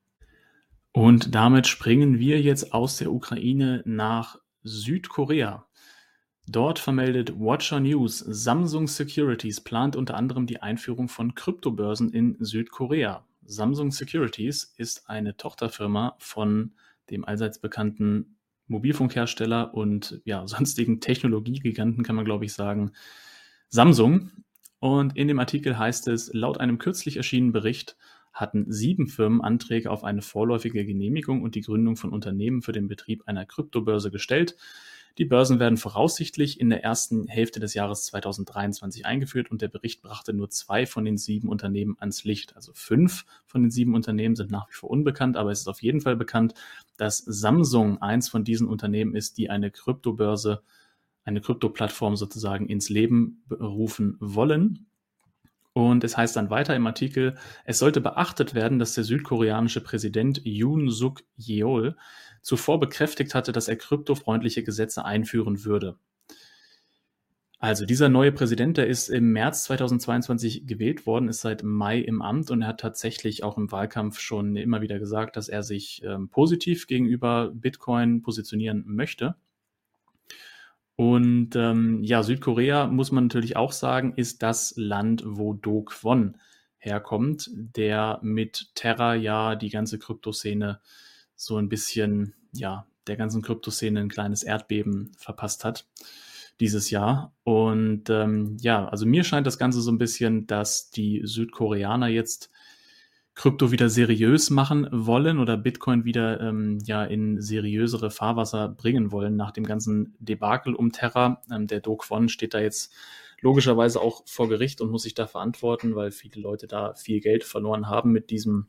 Und 0.93 1.35
damit 1.35 1.67
springen 1.67 2.19
wir 2.19 2.41
jetzt 2.41 2.73
aus 2.73 2.97
der 2.97 3.13
Ukraine 3.13 3.83
nach 3.85 4.39
Südkorea. 4.63 5.67
Dort 6.47 6.79
vermeldet 6.79 7.39
Watcher 7.39 7.81
News, 7.81 8.21
Samsung 8.21 8.89
Securities 8.89 9.61
plant 9.61 9.97
unter 9.97 10.15
anderem 10.17 10.47
die 10.47 10.63
Einführung 10.63 11.11
von 11.11 11.35
Kryptobörsen 11.35 12.11
in 12.11 12.39
Südkorea. 12.41 13.27
Samsung 13.45 13.91
Securities 13.91 14.75
ist 14.77 15.09
eine 15.09 15.37
Tochterfirma 15.37 16.17
von 16.19 16.73
dem 17.11 17.25
allseits 17.25 17.59
bekannten 17.59 18.37
Mobilfunkhersteller 18.69 19.75
und 19.75 20.21
ja, 20.25 20.47
sonstigen 20.47 21.01
Technologiegiganten, 21.01 22.05
kann 22.05 22.17
man 22.17 22.25
glaube 22.25 22.45
ich 22.45 22.53
sagen, 22.53 22.93
Samsung. 23.69 24.31
Und 24.79 25.17
in 25.17 25.29
dem 25.29 25.39
Artikel 25.39 25.79
heißt 25.79 26.09
es, 26.09 26.33
laut 26.33 26.59
einem 26.59 26.79
kürzlich 26.79 27.17
erschienenen 27.17 27.53
Bericht 27.53 27.97
hatten 28.33 28.71
sieben 28.73 29.07
Firmen 29.07 29.43
Anträge 29.43 29.91
auf 29.91 30.05
eine 30.05 30.23
vorläufige 30.23 30.85
Genehmigung 30.85 31.43
und 31.43 31.55
die 31.55 31.61
Gründung 31.61 31.97
von 31.97 32.11
Unternehmen 32.11 32.63
für 32.63 32.73
den 32.73 32.89
Betrieb 32.89 33.23
einer 33.27 33.45
Kryptobörse 33.45 34.11
gestellt. 34.11 34.57
Die 35.19 35.27
Börsen 35.27 35.59
werden 35.59 35.77
voraussichtlich 35.77 36.59
in 36.59 36.71
der 36.71 36.83
ersten 36.83 37.27
Hälfte 37.29 37.61
des 37.61 37.75
Jahres 37.75 38.07
2023 38.07 39.05
eingeführt 39.05 39.51
und 39.51 39.61
der 39.61 39.69
Bericht 39.69 40.01
brachte 40.03 40.33
nur 40.33 40.49
zwei 40.49 40.87
von 40.87 41.05
den 41.05 41.19
sieben 41.19 41.49
Unternehmen 41.49 41.97
ans 41.99 42.25
Licht. 42.25 42.57
Also 42.57 42.73
fünf 42.75 43.25
von 43.47 43.63
den 43.63 43.71
sieben 43.71 43.95
Unternehmen 43.95 44.37
sind 44.37 44.51
nach 44.51 44.69
wie 44.69 44.75
vor 44.75 44.91
unbekannt, 44.91 45.37
aber 45.37 45.51
es 45.51 45.61
ist 45.61 45.69
auf 45.69 45.83
jeden 45.83 46.01
Fall 46.01 46.17
bekannt, 46.17 46.55
dass 46.97 47.19
Samsung 47.19 48.01
eins 48.01 48.29
von 48.29 48.45
diesen 48.45 48.69
Unternehmen 48.69 49.15
ist, 49.15 49.37
die 49.37 49.51
eine 49.51 49.71
Kryptobörse, 49.71 50.63
eine 51.25 51.41
Kryptoplattform 51.41 52.17
sozusagen 52.17 52.67
ins 52.67 52.89
Leben 52.89 53.45
rufen 53.51 54.17
wollen. 54.19 54.87
Und 55.75 56.05
es 56.05 56.17
heißt 56.17 56.37
dann 56.37 56.51
weiter 56.51 56.77
im 56.77 56.87
Artikel, 56.87 57.35
es 57.65 57.79
sollte 57.79 58.01
beachtet 58.01 58.55
werden, 58.55 58.79
dass 58.79 58.95
der 58.95 59.05
südkoreanische 59.05 59.81
Präsident 59.81 60.43
Yoon 60.45 60.91
Suk 60.91 61.23
Yeol 61.37 61.97
zuvor 62.43 62.79
bekräftigt 62.79 63.35
hatte, 63.35 63.53
dass 63.53 63.69
er 63.69 63.77
kryptofreundliche 63.77 64.65
Gesetze 64.65 65.05
einführen 65.05 65.65
würde. 65.65 65.97
Also 67.59 67.87
dieser 67.87 68.09
neue 68.09 68.33
Präsident, 68.33 68.77
der 68.77 68.89
ist 68.89 69.09
im 69.09 69.31
März 69.31 69.63
2022 69.63 70.67
gewählt 70.67 71.07
worden, 71.07 71.29
ist 71.29 71.43
seit 71.43 71.63
Mai 71.63 72.01
im 72.01 72.21
Amt 72.21 72.51
und 72.51 72.63
er 72.63 72.69
hat 72.69 72.81
tatsächlich 72.81 73.45
auch 73.45 73.57
im 73.57 73.71
Wahlkampf 73.71 74.19
schon 74.19 74.57
immer 74.57 74.81
wieder 74.81 74.99
gesagt, 74.99 75.37
dass 75.37 75.49
er 75.49 75.63
sich 75.63 76.03
ähm, 76.05 76.29
positiv 76.29 76.89
gegenüber 76.89 77.53
Bitcoin 77.55 78.21
positionieren 78.21 78.83
möchte. 78.85 79.37
Und 80.97 81.57
ähm, 81.57 82.03
ja, 82.03 82.23
Südkorea 82.23 82.87
muss 82.87 83.13
man 83.13 83.25
natürlich 83.25 83.57
auch 83.57 83.73
sagen, 83.73 84.13
ist 84.17 84.43
das 84.43 84.75
Land, 84.77 85.23
wo 85.27 85.55
Do 85.55 85.83
Kwon 85.83 86.37
herkommt, 86.79 87.51
der 87.55 88.19
mit 88.23 88.71
Terra 88.75 89.15
ja 89.15 89.55
die 89.57 89.71
ganze 89.71 89.99
Kryptoszene 89.99 90.81
so 91.35 91.57
ein 91.57 91.69
bisschen, 91.69 92.35
ja, 92.53 92.87
der 93.07 93.17
ganzen 93.17 93.43
Kryptoszene 93.43 94.01
ein 94.01 94.09
kleines 94.09 94.43
Erdbeben 94.43 95.13
verpasst 95.17 95.65
hat. 95.65 95.87
dieses 96.61 96.91
Jahr. 96.91 97.33
Und 97.43 98.09
ähm, 98.09 98.57
ja, 98.61 98.87
also 98.89 99.05
mir 99.05 99.25
scheint 99.25 99.47
das 99.47 99.59
Ganze 99.59 99.81
so 99.81 99.91
ein 99.91 99.99
bisschen, 99.99 100.47
dass 100.47 100.91
die 100.91 101.23
Südkoreaner 101.25 102.07
jetzt 102.07 102.52
Krypto 103.43 103.73
wieder 103.73 103.89
seriös 103.89 104.51
machen 104.51 104.87
wollen 104.93 105.41
oder 105.41 105.57
Bitcoin 105.57 106.05
wieder 106.05 106.41
ähm, 106.41 106.79
ja 106.87 107.03
in 107.03 107.41
seriösere 107.41 108.13
Fahrwasser 108.13 108.69
bringen 108.69 109.11
wollen 109.11 109.35
nach 109.35 109.51
dem 109.51 109.65
ganzen 109.65 110.15
Debakel 110.21 110.77
um 110.77 110.93
Terra. 110.93 111.43
Ähm, 111.51 111.67
der 111.67 111.81
Do 111.81 111.97
Kwon 111.97 112.29
steht 112.29 112.55
da 112.55 112.61
jetzt 112.61 112.95
logischerweise 113.41 114.01
auch 114.01 114.23
vor 114.27 114.49
Gericht 114.49 114.81
und 114.81 114.93
muss 114.93 115.03
sich 115.03 115.15
da 115.15 115.27
verantworten, 115.27 115.97
weil 115.97 116.13
viele 116.13 116.41
Leute 116.41 116.69
da 116.69 116.95
viel 116.95 117.19
Geld 117.19 117.43
verloren 117.43 117.89
haben 117.89 118.13
mit 118.13 118.31
diesem 118.31 118.69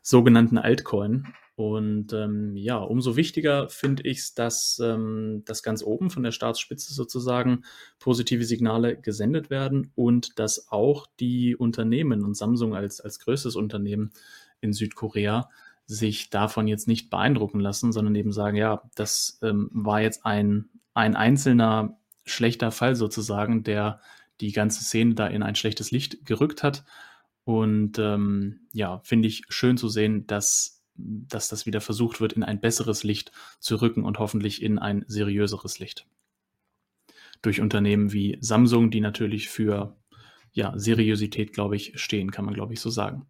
sogenannten 0.00 0.56
Altcoin. 0.56 1.26
Und 1.60 2.14
ähm, 2.14 2.56
ja, 2.56 2.78
umso 2.78 3.16
wichtiger 3.16 3.68
finde 3.68 4.04
ich 4.04 4.20
es, 4.20 4.32
dass, 4.32 4.80
ähm, 4.82 5.42
dass 5.44 5.62
ganz 5.62 5.82
oben 5.82 6.08
von 6.08 6.22
der 6.22 6.30
Staatsspitze 6.32 6.94
sozusagen 6.94 7.64
positive 7.98 8.46
Signale 8.46 8.96
gesendet 8.96 9.50
werden 9.50 9.92
und 9.94 10.38
dass 10.38 10.72
auch 10.72 11.06
die 11.20 11.54
Unternehmen 11.54 12.24
und 12.24 12.34
Samsung 12.34 12.74
als, 12.74 13.02
als 13.02 13.18
größtes 13.18 13.56
Unternehmen 13.56 14.10
in 14.62 14.72
Südkorea 14.72 15.50
sich 15.84 16.30
davon 16.30 16.66
jetzt 16.66 16.88
nicht 16.88 17.10
beeindrucken 17.10 17.60
lassen, 17.60 17.92
sondern 17.92 18.14
eben 18.14 18.32
sagen, 18.32 18.56
ja, 18.56 18.82
das 18.94 19.38
ähm, 19.42 19.68
war 19.74 20.00
jetzt 20.00 20.24
ein, 20.24 20.70
ein 20.94 21.14
einzelner 21.14 21.98
schlechter 22.24 22.70
Fall 22.70 22.96
sozusagen, 22.96 23.64
der 23.64 24.00
die 24.40 24.52
ganze 24.52 24.82
Szene 24.82 25.14
da 25.14 25.26
in 25.26 25.42
ein 25.42 25.56
schlechtes 25.56 25.90
Licht 25.90 26.24
gerückt 26.24 26.62
hat. 26.62 26.84
Und 27.44 27.98
ähm, 27.98 28.60
ja, 28.72 29.00
finde 29.04 29.28
ich 29.28 29.42
schön 29.50 29.76
zu 29.76 29.90
sehen, 29.90 30.26
dass, 30.26 30.79
dass 31.28 31.48
das 31.48 31.66
wieder 31.66 31.80
versucht 31.80 32.20
wird, 32.20 32.32
in 32.32 32.42
ein 32.42 32.60
besseres 32.60 33.04
Licht 33.04 33.32
zu 33.58 33.76
rücken 33.76 34.04
und 34.04 34.18
hoffentlich 34.18 34.62
in 34.62 34.78
ein 34.78 35.04
seriöseres 35.06 35.78
Licht. 35.78 36.06
Durch 37.42 37.60
Unternehmen 37.60 38.12
wie 38.12 38.38
Samsung, 38.40 38.90
die 38.90 39.00
natürlich 39.00 39.48
für 39.48 39.96
ja, 40.52 40.72
Seriosität, 40.76 41.52
glaube 41.52 41.76
ich, 41.76 41.92
stehen, 42.00 42.30
kann 42.30 42.44
man, 42.44 42.54
glaube 42.54 42.74
ich, 42.74 42.80
so 42.80 42.90
sagen. 42.90 43.26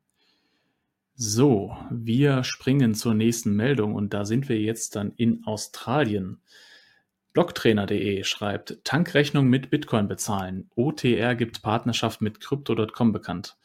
So, 1.15 1.77
wir 1.91 2.45
springen 2.45 2.95
zur 2.95 3.15
nächsten 3.15 3.55
Meldung 3.55 3.95
und 3.95 4.15
da 4.15 4.25
sind 4.25 4.49
wir 4.49 4.59
jetzt 4.59 4.97
dann 4.97 5.13
in 5.17 5.45
Australien. 5.45 6.41
Blocktrainer.de 7.33 8.25
schreibt, 8.25 8.79
Tankrechnung 8.85 9.47
mit 9.47 9.71
Bitcoin 9.71 10.09
bezahlen. 10.09 10.71
OTR 10.75 11.35
gibt 11.37 11.63
Partnerschaft 11.63 12.23
mit 12.23 12.41
Crypto.com 12.41 13.13
bekannt. 13.13 13.57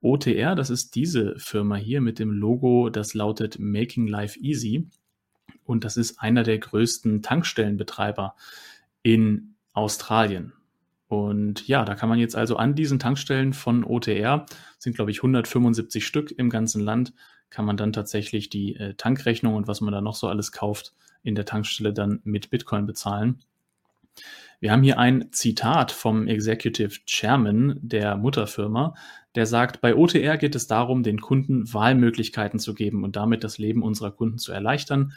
OTR, 0.00 0.54
das 0.54 0.70
ist 0.70 0.94
diese 0.94 1.34
Firma 1.38 1.76
hier 1.76 2.00
mit 2.00 2.18
dem 2.18 2.30
Logo, 2.30 2.88
das 2.88 3.14
lautet 3.14 3.58
Making 3.58 4.06
Life 4.06 4.38
Easy. 4.38 4.88
Und 5.64 5.84
das 5.84 5.96
ist 5.96 6.20
einer 6.20 6.44
der 6.44 6.58
größten 6.58 7.22
Tankstellenbetreiber 7.22 8.34
in 9.02 9.54
Australien. 9.72 10.52
Und 11.08 11.66
ja, 11.66 11.84
da 11.84 11.94
kann 11.94 12.08
man 12.08 12.18
jetzt 12.18 12.36
also 12.36 12.56
an 12.56 12.74
diesen 12.74 12.98
Tankstellen 12.98 13.54
von 13.54 13.84
OTR, 13.84 14.46
sind 14.78 14.94
glaube 14.94 15.10
ich 15.10 15.18
175 15.18 16.06
Stück 16.06 16.30
im 16.30 16.50
ganzen 16.50 16.82
Land, 16.82 17.14
kann 17.50 17.64
man 17.64 17.78
dann 17.78 17.94
tatsächlich 17.94 18.50
die 18.50 18.76
äh, 18.76 18.94
Tankrechnung 18.94 19.54
und 19.54 19.68
was 19.68 19.80
man 19.80 19.92
da 19.92 20.02
noch 20.02 20.14
so 20.14 20.28
alles 20.28 20.52
kauft, 20.52 20.94
in 21.22 21.34
der 21.34 21.46
Tankstelle 21.46 21.94
dann 21.94 22.20
mit 22.24 22.50
Bitcoin 22.50 22.86
bezahlen. 22.86 23.40
Wir 24.60 24.72
haben 24.72 24.82
hier 24.82 24.98
ein 24.98 25.28
Zitat 25.30 25.92
vom 25.92 26.26
Executive 26.26 26.90
Chairman 27.06 27.78
der 27.80 28.16
Mutterfirma, 28.16 28.94
der 29.36 29.46
sagt, 29.46 29.80
bei 29.80 29.94
OTR 29.94 30.36
geht 30.36 30.56
es 30.56 30.66
darum, 30.66 31.04
den 31.04 31.20
Kunden 31.20 31.72
Wahlmöglichkeiten 31.72 32.58
zu 32.58 32.74
geben 32.74 33.04
und 33.04 33.14
damit 33.14 33.44
das 33.44 33.58
Leben 33.58 33.84
unserer 33.84 34.10
Kunden 34.10 34.38
zu 34.38 34.50
erleichtern. 34.50 35.12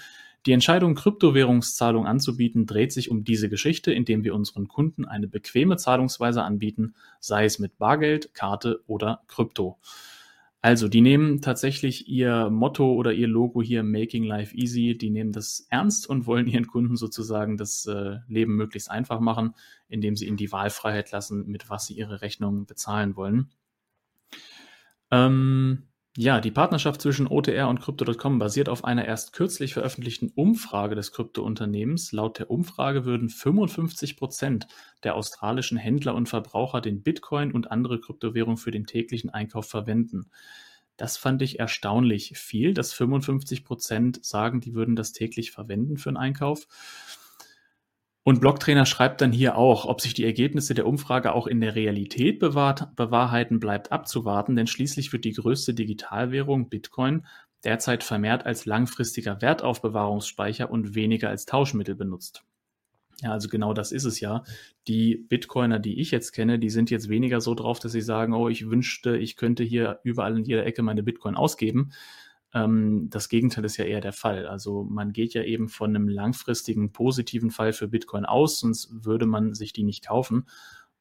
Die 0.46 0.52
Entscheidung, 0.52 0.94
Kryptowährungszahlung 0.94 2.06
anzubieten, 2.06 2.68
dreht 2.68 2.92
sich 2.94 3.10
um 3.10 3.24
diese 3.24 3.50
Geschichte, 3.50 3.92
indem 3.92 4.24
wir 4.24 4.36
unseren 4.36 4.68
Kunden 4.68 5.06
eine 5.06 5.28
bequeme 5.28 5.76
Zahlungsweise 5.76 6.44
anbieten, 6.44 6.94
sei 7.20 7.46
es 7.46 7.58
mit 7.58 7.80
Bargeld, 7.80 8.36
Karte 8.36 8.84
oder 8.86 9.22
Krypto. 9.28 9.80
Also, 10.64 10.88
die 10.88 11.02
nehmen 11.02 11.42
tatsächlich 11.42 12.08
ihr 12.08 12.52
Motto 12.52 12.94
oder 12.94 13.14
ihr 13.14 13.28
Logo 13.28 13.64
hier 13.64 13.82
Making 13.82 14.24
Life 14.24 14.56
Easy, 14.56 14.96
die 14.96 15.10
nehmen 15.10 15.32
das 15.32 15.66
ernst 15.72 16.08
und 16.08 16.28
wollen 16.28 16.46
ihren 16.46 16.68
Kunden 16.68 16.96
sozusagen 16.98 17.58
das 17.58 17.88
äh, 17.88 18.20
Leben 18.28 18.56
möglichst 18.56 18.92
einfach 18.92 19.20
machen, 19.20 19.56
indem 19.88 20.16
sie 20.16 20.28
ihnen 20.28 20.38
die 20.38 20.52
Wahlfreiheit 20.52 21.12
lassen, 21.12 21.48
mit 21.48 21.72
was 21.72 21.88
sie 21.88 21.96
ihre 21.96 22.22
Rechnungen 22.22 22.68
bezahlen 22.68 23.16
wollen. 23.16 23.50
Ähm, 25.10 25.88
ja, 26.18 26.42
die 26.42 26.52
Partnerschaft 26.52 27.02
zwischen 27.02 27.28
OTR 27.28 27.70
und 27.70 27.80
Crypto.com 27.80 28.38
basiert 28.38 28.68
auf 28.68 28.84
einer 28.84 29.06
erst 29.06 29.32
kürzlich 29.32 29.74
veröffentlichten 29.74 30.30
Umfrage 30.36 30.94
des 30.94 31.14
Krypto-Unternehmens. 31.14 32.12
Laut 32.12 32.38
der 32.38 32.52
Umfrage 32.52 33.06
würden 33.06 33.30
55 33.30 34.18
Prozent 34.18 34.68
der 35.04 35.16
australischen 35.16 35.78
Händler 35.78 36.14
und 36.14 36.28
Verbraucher 36.28 36.82
den 36.82 37.02
Bitcoin 37.02 37.54
und 37.54 37.72
andere 37.72 38.02
Kryptowährungen 38.02 38.58
für 38.58 38.72
den 38.72 38.86
täglichen 38.86 39.30
Einkauf 39.30 39.70
verwenden. 39.70 40.30
Das 40.98 41.16
fand 41.16 41.42
ich 41.42 41.60
erstaunlich 41.60 42.38
viel, 42.38 42.74
dass 42.74 42.92
55 42.92 43.64
Prozent 43.64 44.26
sagen, 44.26 44.60
die 44.60 44.74
würden 44.74 44.98
das 44.98 45.14
täglich 45.14 45.52
verwenden 45.52 45.98
für 45.98 46.10
einen 46.10 46.18
Einkauf. 46.18 46.68
Und 48.24 48.40
Blocktrainer 48.40 48.86
schreibt 48.86 49.22
dann 49.22 49.32
hier 49.32 49.58
auch, 49.58 49.86
ob 49.86 50.00
sich 50.00 50.14
die 50.14 50.26
Ergebnisse 50.26 50.76
der 50.76 50.86
Umfrage 50.86 51.34
auch 51.34 51.48
in 51.48 51.60
der 51.60 51.74
Realität 51.76 52.38
bewahrt, 52.40 52.96
bewahrheiten, 52.96 53.60
bleibt 53.60 53.92
abzuwarten, 53.92 54.56
denn 54.56 54.68
schließlich 54.68 55.12
wird 55.12 55.26
die 55.26 55.34
größte 55.34 55.74
Digitalwährung 55.74 56.70
Bitcoin 56.70 57.26
derzeit 57.64 58.04
vermehrt 58.04 58.46
als 58.46 58.66
langfristiger 58.66 59.42
Wertaufbewahrungsspeicher 59.42 60.70
und 60.70 60.94
weniger 60.94 61.30
als 61.30 61.46
Tauschmittel 61.46 61.96
benutzt. 61.96 62.44
Ja, 63.22 63.32
also 63.34 63.50
genau 63.50 63.74
das 63.74 63.92
ist 63.92 64.06
es 64.06 64.20
ja. 64.20 64.44
Die 64.88 65.16
Bitcoiner, 65.16 65.80
die 65.80 66.00
ich 66.00 66.12
jetzt 66.12 66.32
kenne, 66.32 66.58
die 66.58 66.72
sind 66.72 66.90
jetzt 66.90 67.10
weniger 67.10 67.40
so 67.40 67.54
drauf, 67.54 67.80
dass 67.80 67.92
sie 67.92 68.02
sagen, 68.02 68.34
oh, 68.34 68.50
ich 68.50 68.70
wünschte, 68.70 69.18
ich 69.18 69.36
könnte 69.36 69.64
hier 69.64 70.00
überall 70.04 70.38
in 70.38 70.46
jeder 70.46 70.66
Ecke 70.66 70.82
meine 70.82 71.04
Bitcoin 71.04 71.36
ausgeben, 71.36 71.92
ähm, 72.54 73.10
das 73.10 73.30
Gegenteil 73.30 73.66
ist 73.66 73.78
ja 73.78 73.86
eher 73.86 74.02
der 74.02 74.14
Fall. 74.14 74.48
Also 74.48 74.84
man 74.84 75.14
geht 75.14 75.34
ja 75.34 75.44
eben 75.44 75.70
von 75.70 75.96
einem 75.96 76.08
langfristigen 76.08 76.92
positiven 76.92 77.52
Fall 77.52 77.74
für 77.74 77.88
Bitcoin 77.88 78.26
aus, 78.26 78.60
sonst 78.60 78.90
würde 78.92 79.26
man 79.26 79.54
sich 79.54 79.74
die 79.74 79.84
nicht 79.84 80.06
kaufen. 80.06 80.48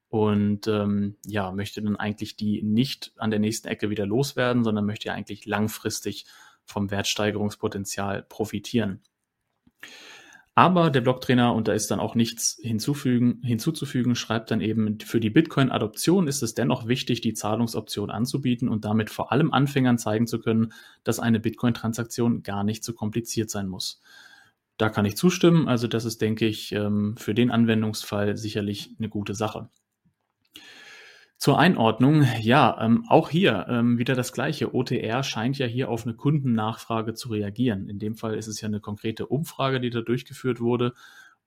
Und 0.08 0.66
ähm, 0.66 1.16
ja, 1.26 1.52
möchte 1.52 1.82
dann 1.82 1.96
eigentlich 1.96 2.36
die 2.36 2.62
nicht 2.62 3.12
an 3.16 3.30
der 3.30 3.38
nächsten 3.38 3.68
Ecke 3.68 3.90
wieder 3.90 4.06
loswerden, 4.06 4.64
sondern 4.64 4.84
möchte 4.84 5.06
ja 5.06 5.14
eigentlich 5.14 5.46
langfristig 5.46 6.26
vom 6.64 6.90
Wertsteigerungspotenzial 6.90 8.22
profitieren. 8.22 9.00
Aber 10.60 10.90
der 10.90 11.00
Blocktrainer, 11.00 11.54
und 11.54 11.68
da 11.68 11.72
ist 11.72 11.90
dann 11.90 12.00
auch 12.00 12.14
nichts 12.14 12.58
hinzufügen, 12.60 13.40
hinzuzufügen, 13.42 14.14
schreibt 14.14 14.50
dann 14.50 14.60
eben, 14.60 15.00
für 15.00 15.18
die 15.18 15.30
Bitcoin-Adoption 15.30 16.28
ist 16.28 16.42
es 16.42 16.52
dennoch 16.52 16.86
wichtig, 16.86 17.22
die 17.22 17.32
Zahlungsoption 17.32 18.10
anzubieten 18.10 18.68
und 18.68 18.84
damit 18.84 19.08
vor 19.08 19.32
allem 19.32 19.54
Anfängern 19.54 19.96
zeigen 19.96 20.26
zu 20.26 20.38
können, 20.38 20.74
dass 21.02 21.18
eine 21.18 21.40
Bitcoin-Transaktion 21.40 22.42
gar 22.42 22.62
nicht 22.62 22.84
so 22.84 22.92
kompliziert 22.92 23.48
sein 23.48 23.68
muss. 23.68 24.02
Da 24.76 24.90
kann 24.90 25.06
ich 25.06 25.16
zustimmen. 25.16 25.66
Also 25.66 25.88
das 25.88 26.04
ist, 26.04 26.20
denke 26.20 26.46
ich, 26.46 26.72
ähm, 26.72 27.16
für 27.16 27.32
den 27.32 27.50
Anwendungsfall 27.50 28.36
sicherlich 28.36 28.94
eine 28.98 29.08
gute 29.08 29.34
Sache. 29.34 29.70
Zur 31.40 31.59
Einordnung, 31.59 32.26
ja, 32.42 32.76
ähm, 32.83 33.07
auch 33.09 33.31
hier 33.31 33.64
ähm, 33.66 33.96
wieder 33.96 34.14
das 34.14 34.35
Gleiche. 34.35 34.74
OTR 34.74 35.22
scheint 35.22 35.57
ja 35.57 35.64
hier 35.64 35.88
auf 35.88 36.05
eine 36.05 36.12
Kundennachfrage 36.14 37.14
zu 37.14 37.31
reagieren. 37.31 37.88
In 37.88 37.98
dem 37.98 38.14
Fall 38.14 38.35
ist 38.35 38.46
es 38.46 38.61
ja 38.61 38.68
eine 38.68 38.81
konkrete 38.81 39.26
Umfrage, 39.26 39.81
die 39.81 39.88
da 39.88 40.03
durchgeführt 40.03 40.61
wurde. 40.61 40.92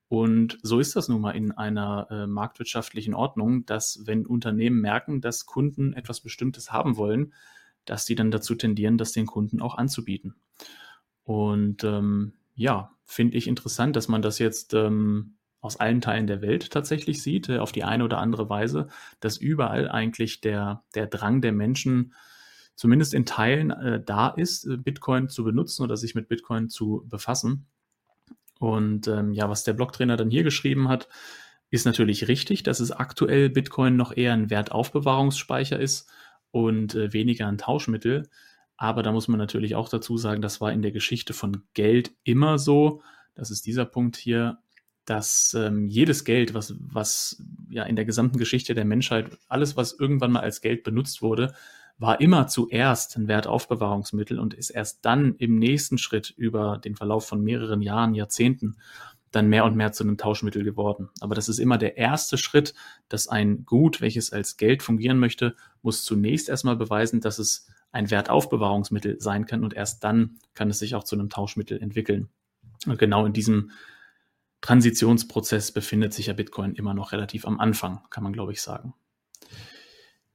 Und 0.08 0.58
so 0.64 0.80
ist 0.80 0.96
das 0.96 1.10
nun 1.10 1.22
mal 1.22 1.36
in 1.36 1.52
einer 1.52 2.08
äh, 2.10 2.26
marktwirtschaftlichen 2.26 3.14
Ordnung, 3.14 3.68
dass 3.68 4.02
wenn 4.06 4.26
Unternehmen 4.26 4.82
merken, 4.82 5.22
dass 5.22 5.46
Kunden 5.46 5.94
etwas 5.94 6.22
Bestimmtes 6.22 6.72
haben 6.72 6.98
wollen, 6.98 7.32
dass 7.86 8.06
die 8.06 8.16
dann 8.16 8.32
dazu 8.32 8.56
tendieren, 8.56 8.98
das 8.98 9.12
den 9.12 9.28
Kunden 9.28 9.62
auch 9.62 9.76
anzubieten. 9.76 10.34
Und 11.24 11.84
ähm, 11.84 12.34
ja, 12.56 12.90
finde 13.06 13.38
ich 13.38 13.46
interessant, 13.46 13.96
dass 13.96 14.08
man 14.08 14.24
das 14.24 14.40
jetzt 14.40 14.74
ähm, 14.74 15.36
aus 15.64 15.78
allen 15.78 16.02
Teilen 16.02 16.28
der 16.28 16.42
Welt 16.42 16.72
tatsächlich 16.72 17.24
sieht, 17.24 17.48
äh, 17.48 17.58
auf 17.58 17.72
die 17.72 17.86
eine 17.86 18.04
oder 18.04 18.20
andere 18.20 18.50
Weise, 18.50 18.88
dass 19.22 19.38
überall 19.38 19.90
eigentlich 19.90 20.42
der, 20.42 20.84
der 20.94 21.08
Drang 21.08 21.42
der 21.42 21.54
Menschen 21.54 22.14
zumindest 22.76 23.14
in 23.14 23.26
Teilen 23.26 23.72
äh, 23.72 24.04
da 24.04 24.28
ist, 24.28 24.66
äh, 24.66 24.76
Bitcoin 24.76 25.30
zu 25.30 25.44
benutzen 25.46 25.84
oder 25.84 25.96
sich 25.96 26.16
mit 26.16 26.28
Bitcoin 26.28 26.70
zu 26.70 27.06
befassen. 27.08 27.66
Und 28.60 29.08
ähm, 29.08 29.32
ja, 29.32 29.50
was 29.50 29.64
der 29.64 29.74
Blocktrainer 29.74 30.18
dann 30.18 30.30
hier 30.30 30.44
geschrieben 30.44 30.90
hat, 30.90 31.08
ist 31.70 31.86
natürlich 31.86 32.28
richtig, 32.28 32.64
dass 32.64 32.82
es 32.82 32.92
aktuell 32.92 33.50
Bitcoin 33.50 33.96
noch 33.96 34.16
eher 34.16 34.34
ein 34.34 34.50
Wertaufbewahrungsspeicher 34.50 35.80
ist 35.80 36.10
und 36.52 36.94
äh, 36.94 37.14
weniger 37.14 37.48
ein 37.48 37.58
Tauschmittel. 37.58 38.28
Aber 38.76 39.02
da 39.02 39.14
muss 39.14 39.30
man 39.30 39.40
natürlich 39.40 39.76
auch 39.76 39.88
dazu 39.88 40.18
sagen, 40.18 40.42
das 40.42 40.60
war 40.60 40.74
in 40.74 40.82
der 40.82 40.92
Geschichte 40.92 41.34
von 41.34 41.64
Geld 41.74 42.12
immer 42.24 42.60
so. 42.60 43.02
Das 43.34 43.50
ist 43.50 43.66
dieser 43.66 43.86
Punkt 43.86 44.18
hier 44.18 44.60
dass 45.06 45.54
ähm, 45.54 45.88
jedes 45.88 46.24
Geld, 46.24 46.54
was, 46.54 46.76
was 46.80 47.42
ja 47.70 47.84
in 47.84 47.96
der 47.96 48.06
gesamten 48.06 48.38
Geschichte 48.38 48.74
der 48.74 48.86
Menschheit, 48.86 49.38
alles, 49.48 49.76
was 49.76 49.94
irgendwann 49.94 50.32
mal 50.32 50.42
als 50.42 50.62
Geld 50.62 50.84
benutzt 50.84 51.22
wurde, 51.22 51.54
war 51.98 52.20
immer 52.20 52.48
zuerst 52.48 53.16
ein 53.18 53.28
Wertaufbewahrungsmittel 53.28 54.40
und 54.40 54.54
ist 54.54 54.72
erst 54.72 55.06
dann 55.06 55.36
im 55.36 55.60
nächsten 55.60 55.98
Schritt 55.98 56.32
über 56.32 56.80
den 56.84 56.96
Verlauf 56.96 57.28
von 57.28 57.44
mehreren 57.44 57.82
Jahren, 57.82 58.16
Jahrzehnten 58.16 58.78
dann 59.32 59.50
mehr 59.50 59.66
und 59.66 59.76
mehr 59.76 59.92
zu 59.92 60.04
einem 60.04 60.18
Tauschmittel 60.18 60.64
geworden. 60.64 61.10
Aber 61.20 61.34
das 61.34 61.50
ist 61.50 61.60
immer 61.60 61.78
der 61.78 61.98
erste 61.98 62.38
Schritt, 62.38 62.74
dass 63.10 63.28
ein 63.28 63.66
Gut, 63.66 64.00
welches 64.00 64.32
als 64.32 64.58
Geld 64.58 64.84
fungieren 64.84 65.18
möchte, 65.18 65.56
muss 65.82 66.04
zunächst 66.04 66.50
erstmal 66.50 66.76
beweisen, 66.76 67.20
dass 67.20 67.40
es 67.40 67.68
ein 67.92 68.12
Wertaufbewahrungsmittel 68.12 69.20
sein 69.20 69.46
kann 69.46 69.64
und 69.64 69.74
erst 69.74 70.04
dann 70.04 70.38
kann 70.54 70.70
es 70.70 70.80
sich 70.80 70.96
auch 70.96 71.04
zu 71.04 71.16
einem 71.16 71.30
Tauschmittel 71.30 71.82
entwickeln. 71.82 72.30
Und 72.86 73.00
genau 73.00 73.26
in 73.26 73.34
diesem 73.34 73.72
Transitionsprozess 74.64 75.74
befindet 75.74 76.14
sich 76.14 76.28
ja 76.28 76.34
Bitcoin 76.34 76.74
immer 76.74 76.94
noch 76.94 77.12
relativ 77.12 77.46
am 77.46 77.60
Anfang, 77.60 78.00
kann 78.10 78.24
man 78.24 78.32
glaube 78.32 78.54
ich 78.54 78.62
sagen. 78.62 78.94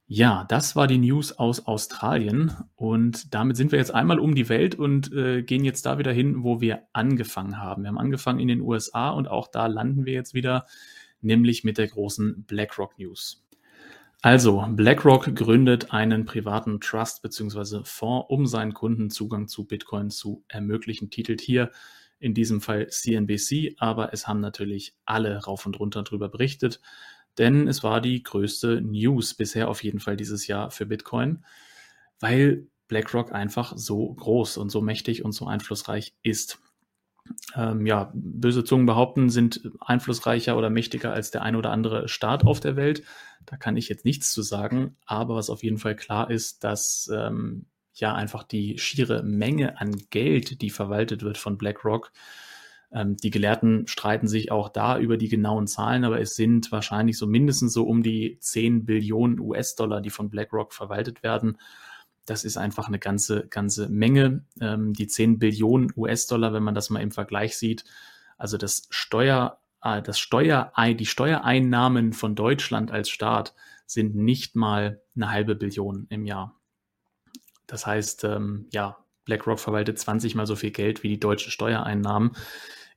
Ja, 0.05 0.45
das 0.47 0.75
war 0.75 0.85
die 0.85 0.99
News 0.99 1.31
aus 1.33 1.65
Australien 1.65 2.53
und 2.75 3.33
damit 3.33 3.57
sind 3.57 3.71
wir 3.71 3.79
jetzt 3.79 3.93
einmal 3.93 4.19
um 4.19 4.35
die 4.35 4.47
Welt 4.47 4.75
und 4.75 5.11
äh, 5.13 5.41
gehen 5.41 5.65
jetzt 5.65 5.85
da 5.87 5.97
wieder 5.97 6.11
hin, 6.11 6.43
wo 6.43 6.61
wir 6.61 6.83
angefangen 6.93 7.57
haben. 7.57 7.83
Wir 7.83 7.89
haben 7.89 7.97
angefangen 7.97 8.39
in 8.39 8.47
den 8.47 8.61
USA 8.61 9.09
und 9.09 9.27
auch 9.27 9.47
da 9.47 9.65
landen 9.65 10.05
wir 10.05 10.13
jetzt 10.13 10.35
wieder, 10.35 10.67
nämlich 11.21 11.63
mit 11.63 11.79
der 11.79 11.87
großen 11.87 12.43
BlackRock 12.43 12.99
News. 12.99 13.43
Also, 14.21 14.63
BlackRock 14.69 15.33
gründet 15.35 15.91
einen 15.91 16.25
privaten 16.25 16.79
Trust 16.79 17.23
bzw. 17.23 17.81
Fonds, 17.83 18.27
um 18.29 18.45
seinen 18.45 18.73
Kunden 18.75 19.09
Zugang 19.09 19.47
zu 19.47 19.65
Bitcoin 19.65 20.11
zu 20.11 20.43
ermöglichen, 20.49 21.09
titelt 21.09 21.41
hier 21.41 21.71
in 22.19 22.33
diesem 22.33 22.61
Fall 22.61 22.87
CNBC, 22.87 23.75
aber 23.77 24.13
es 24.13 24.27
haben 24.27 24.41
natürlich 24.41 24.95
alle 25.05 25.43
rauf 25.43 25.65
und 25.65 25.79
runter 25.79 26.03
drüber 26.03 26.29
berichtet 26.29 26.81
denn 27.39 27.67
es 27.67 27.83
war 27.83 28.01
die 28.01 28.21
größte 28.21 28.81
News 28.81 29.33
bisher 29.33 29.69
auf 29.69 29.83
jeden 29.83 29.99
Fall 29.99 30.17
dieses 30.17 30.45
Jahr 30.47 30.71
für 30.71 30.85
Bitcoin, 30.85 31.43
weil 32.19 32.67
BlackRock 32.87 33.31
einfach 33.31 33.73
so 33.75 34.13
groß 34.13 34.57
und 34.57 34.69
so 34.69 34.81
mächtig 34.81 35.23
und 35.23 35.31
so 35.31 35.47
einflussreich 35.47 36.13
ist. 36.21 36.59
Ähm, 37.55 37.85
ja, 37.85 38.11
böse 38.13 38.63
Zungen 38.63 38.87
behaupten, 38.87 39.29
sind 39.29 39.61
einflussreicher 39.79 40.57
oder 40.57 40.69
mächtiger 40.69 41.13
als 41.13 41.31
der 41.31 41.43
ein 41.43 41.55
oder 41.55 41.71
andere 41.71 42.07
Staat 42.07 42.43
auf 42.43 42.59
der 42.59 42.75
Welt. 42.75 43.03
Da 43.45 43.55
kann 43.55 43.77
ich 43.77 43.87
jetzt 43.87 44.03
nichts 44.03 44.33
zu 44.33 44.41
sagen, 44.41 44.97
aber 45.05 45.35
was 45.35 45.49
auf 45.49 45.63
jeden 45.63 45.77
Fall 45.77 45.95
klar 45.95 46.29
ist, 46.29 46.63
dass 46.63 47.09
ähm, 47.13 47.67
ja 47.99 48.13
einfach 48.13 48.43
die 48.43 48.77
schiere 48.77 49.23
Menge 49.23 49.79
an 49.79 49.95
Geld, 50.09 50.61
die 50.61 50.69
verwaltet 50.69 51.23
wird 51.23 51.37
von 51.37 51.57
BlackRock, 51.57 52.11
ähm, 52.91 53.17
die 53.17 53.29
Gelehrten 53.29 53.87
streiten 53.87 54.27
sich 54.27 54.51
auch 54.51 54.69
da 54.69 54.97
über 54.97 55.17
die 55.17 55.29
genauen 55.29 55.67
Zahlen, 55.67 56.03
aber 56.03 56.19
es 56.19 56.35
sind 56.35 56.71
wahrscheinlich 56.71 57.17
so 57.17 57.27
mindestens 57.27 57.73
so 57.73 57.85
um 57.85 58.03
die 58.03 58.37
10 58.39 58.85
Billionen 58.85 59.39
US-Dollar, 59.39 60.01
die 60.01 60.09
von 60.09 60.29
BlackRock 60.29 60.73
verwaltet 60.73 61.21
werden. 61.23 61.57
Das 62.25 62.43
ist 62.43 62.57
einfach 62.57 62.87
eine 62.87 62.99
ganze, 62.99 63.47
ganze 63.47 63.89
Menge. 63.89 64.43
Ähm, 64.59 64.93
die 64.93 65.07
10 65.07 65.39
Billionen 65.39 65.91
US-Dollar, 65.95 66.53
wenn 66.53 66.63
man 66.63 66.75
das 66.75 66.89
mal 66.89 67.01
im 67.01 67.11
Vergleich 67.11 67.57
sieht, 67.57 67.85
also 68.37 68.57
das 68.57 68.87
Steuer, 68.89 69.59
äh, 69.83 70.01
das 70.01 70.19
Steuer, 70.19 70.71
die 70.97 71.05
Steuereinnahmen 71.05 72.13
von 72.13 72.35
Deutschland 72.35 72.91
als 72.91 73.09
Staat 73.09 73.53
sind 73.85 74.15
nicht 74.15 74.55
mal 74.55 75.01
eine 75.15 75.31
halbe 75.31 75.55
Billion 75.55 76.07
im 76.09 76.25
Jahr. 76.25 76.58
Das 77.69 77.85
heißt, 77.85 78.23
ähm, 78.25 78.67
ja, 78.71 78.97
BlackRock 79.25 79.59
verwaltet 79.59 79.99
20 79.99 80.35
mal 80.35 80.47
so 80.47 80.55
viel 80.55 80.71
Geld 80.71 81.03
wie 81.03 81.09
die 81.09 81.19
deutschen 81.19 81.51
Steuereinnahmen 81.51 82.31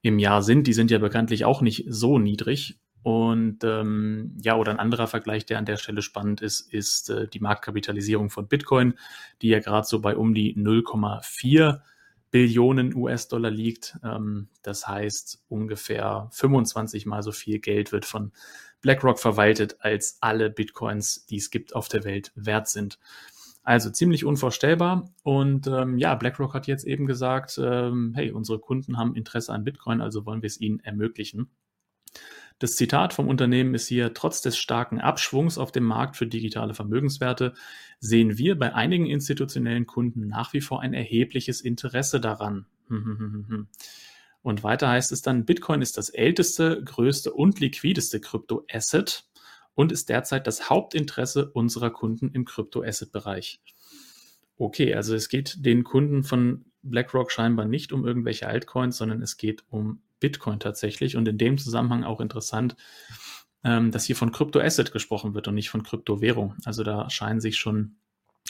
im 0.01 0.19
Jahr 0.19 0.43
sind. 0.43 0.67
Die 0.67 0.73
sind 0.73 0.91
ja 0.91 0.99
bekanntlich 0.99 1.45
auch 1.45 1.61
nicht 1.61 1.85
so 1.89 2.19
niedrig. 2.19 2.81
Und 3.03 3.65
ähm, 3.65 4.37
ja, 4.41 4.57
oder 4.57 4.71
ein 4.71 4.79
anderer 4.79 5.09
Vergleich, 5.09 5.45
der 5.45 5.59
an 5.59 5.67
der 5.67 5.77
Stelle 5.77 6.03
spannend 6.03 6.41
ist, 6.41 6.73
ist 6.73 7.11
äh, 7.11 7.29
die 7.29 7.41
Marktkapitalisierung 7.41 8.31
von 8.31 8.47
Bitcoin, 8.47 8.95
die 9.43 9.49
ja 9.49 9.59
gerade 9.59 9.87
so 9.87 10.01
bei 10.01 10.17
um 10.17 10.35
die 10.35 10.57
0,4 10.57 11.81
Billionen 12.31 12.95
US-Dollar 12.95 13.51
liegt. 13.51 13.99
Ähm, 14.05 14.49
das 14.63 14.87
heißt, 14.87 15.45
ungefähr 15.49 16.29
25 16.31 17.05
mal 17.05 17.23
so 17.23 17.33
viel 17.33 17.59
Geld 17.59 17.93
wird 17.93 18.07
von 18.07 18.33
BlackRock 18.81 19.19
verwaltet, 19.19 19.77
als 19.81 20.19
alle 20.21 20.49
Bitcoins, 20.49 21.27
die 21.27 21.37
es 21.37 21.51
gibt 21.51 21.75
auf 21.75 21.89
der 21.89 22.05
Welt, 22.05 22.33
wert 22.35 22.69
sind. 22.69 22.99
Also 23.63 23.91
ziemlich 23.91 24.25
unvorstellbar. 24.25 25.11
Und 25.23 25.67
ähm, 25.69 25.99
ja, 25.99 26.15
BlackRock 26.15 26.55
hat 26.55 26.67
jetzt 26.67 26.85
eben 26.85 27.07
gesagt, 27.07 27.61
ähm, 27.63 28.13
hey, 28.15 28.33
unsere 28.33 28.59
Kunden 28.59 28.99
haben 28.99 29.15
Interesse 29.15 29.53
an 29.53 29.65
Bitcoin, 29.65 30.01
also 30.01 30.27
wollen 30.27 30.43
wir 30.43 30.49
es 30.49 30.61
ihnen 30.61 30.81
ermöglichen. 30.81 31.51
Das 32.59 32.77
Zitat 32.77 33.13
vom 33.13 33.29
Unternehmen 33.29 33.75
ist 33.75 33.89
hier, 33.89 34.15
trotz 34.15 34.41
des 34.41 34.57
starken 34.57 35.01
Abschwungs 35.01 35.59
auf 35.59 35.73
dem 35.73 35.85
Markt 35.85 36.17
für 36.17 36.27
digitale 36.27 36.75
Vermögenswerte 36.75 37.55
sehen 37.99 38.39
wir 38.39 38.59
bei 38.59 38.75
einigen 38.75 39.07
institutionellen 39.07 39.87
Kunden 39.87 40.29
nach 40.29 40.53
wie 40.53 40.61
vor 40.61 40.81
ein 40.81 40.95
erhebliches 40.95 41.61
Interesse 41.61 42.21
daran. 42.21 42.67
Und 44.43 44.65
weiter 44.65 44.89
heißt 44.89 45.13
es 45.13 45.23
dann, 45.23 45.45
Bitcoin 45.45 45.83
ist 45.83 45.97
das 45.97 46.09
älteste, 46.09 46.83
größte 46.83 47.33
und 47.33 47.61
liquideste 47.61 48.21
Kryptoasset 48.21 49.25
und 49.75 49.93
ist 49.93 50.09
derzeit 50.09 50.47
das 50.47 50.69
Hauptinteresse 50.71 51.51
unserer 51.51 51.91
Kunden 51.91 52.31
im 52.33 52.45
Krypto-Asset-Bereich. 52.45 53.61
Okay, 54.57 54.95
also 54.95 55.15
es 55.15 55.29
geht 55.29 55.65
den 55.65 55.85
Kunden 55.85 56.25
von 56.25 56.65
BlackRock 56.83 57.31
scheinbar 57.31 57.65
nicht 57.65 57.93
um 57.93 58.07
irgendwelche 58.07 58.47
Altcoins, 58.47 58.97
sondern 58.97 59.23
es 59.23 59.37
geht 59.37 59.65
um 59.71 60.03
Bitcoin 60.21 60.61
tatsächlich. 60.61 61.17
Und 61.17 61.27
in 61.27 61.39
dem 61.39 61.59
Zusammenhang 61.59 62.05
auch 62.05 62.21
interessant, 62.21 62.77
ähm, 63.65 63.91
dass 63.91 64.05
hier 64.05 64.17
von 64.17 64.33
Krypto-Asset 64.33 64.93
gesprochen 64.93 65.35
wird 65.35 65.49
und 65.49 65.55
nicht 65.55 65.71
von 65.71 65.83
Kryptowährung. 65.83 66.55
Also 66.65 66.83
da 66.83 67.09
scheinen 67.11 67.41
sich 67.41 67.57
schon, 67.57 67.97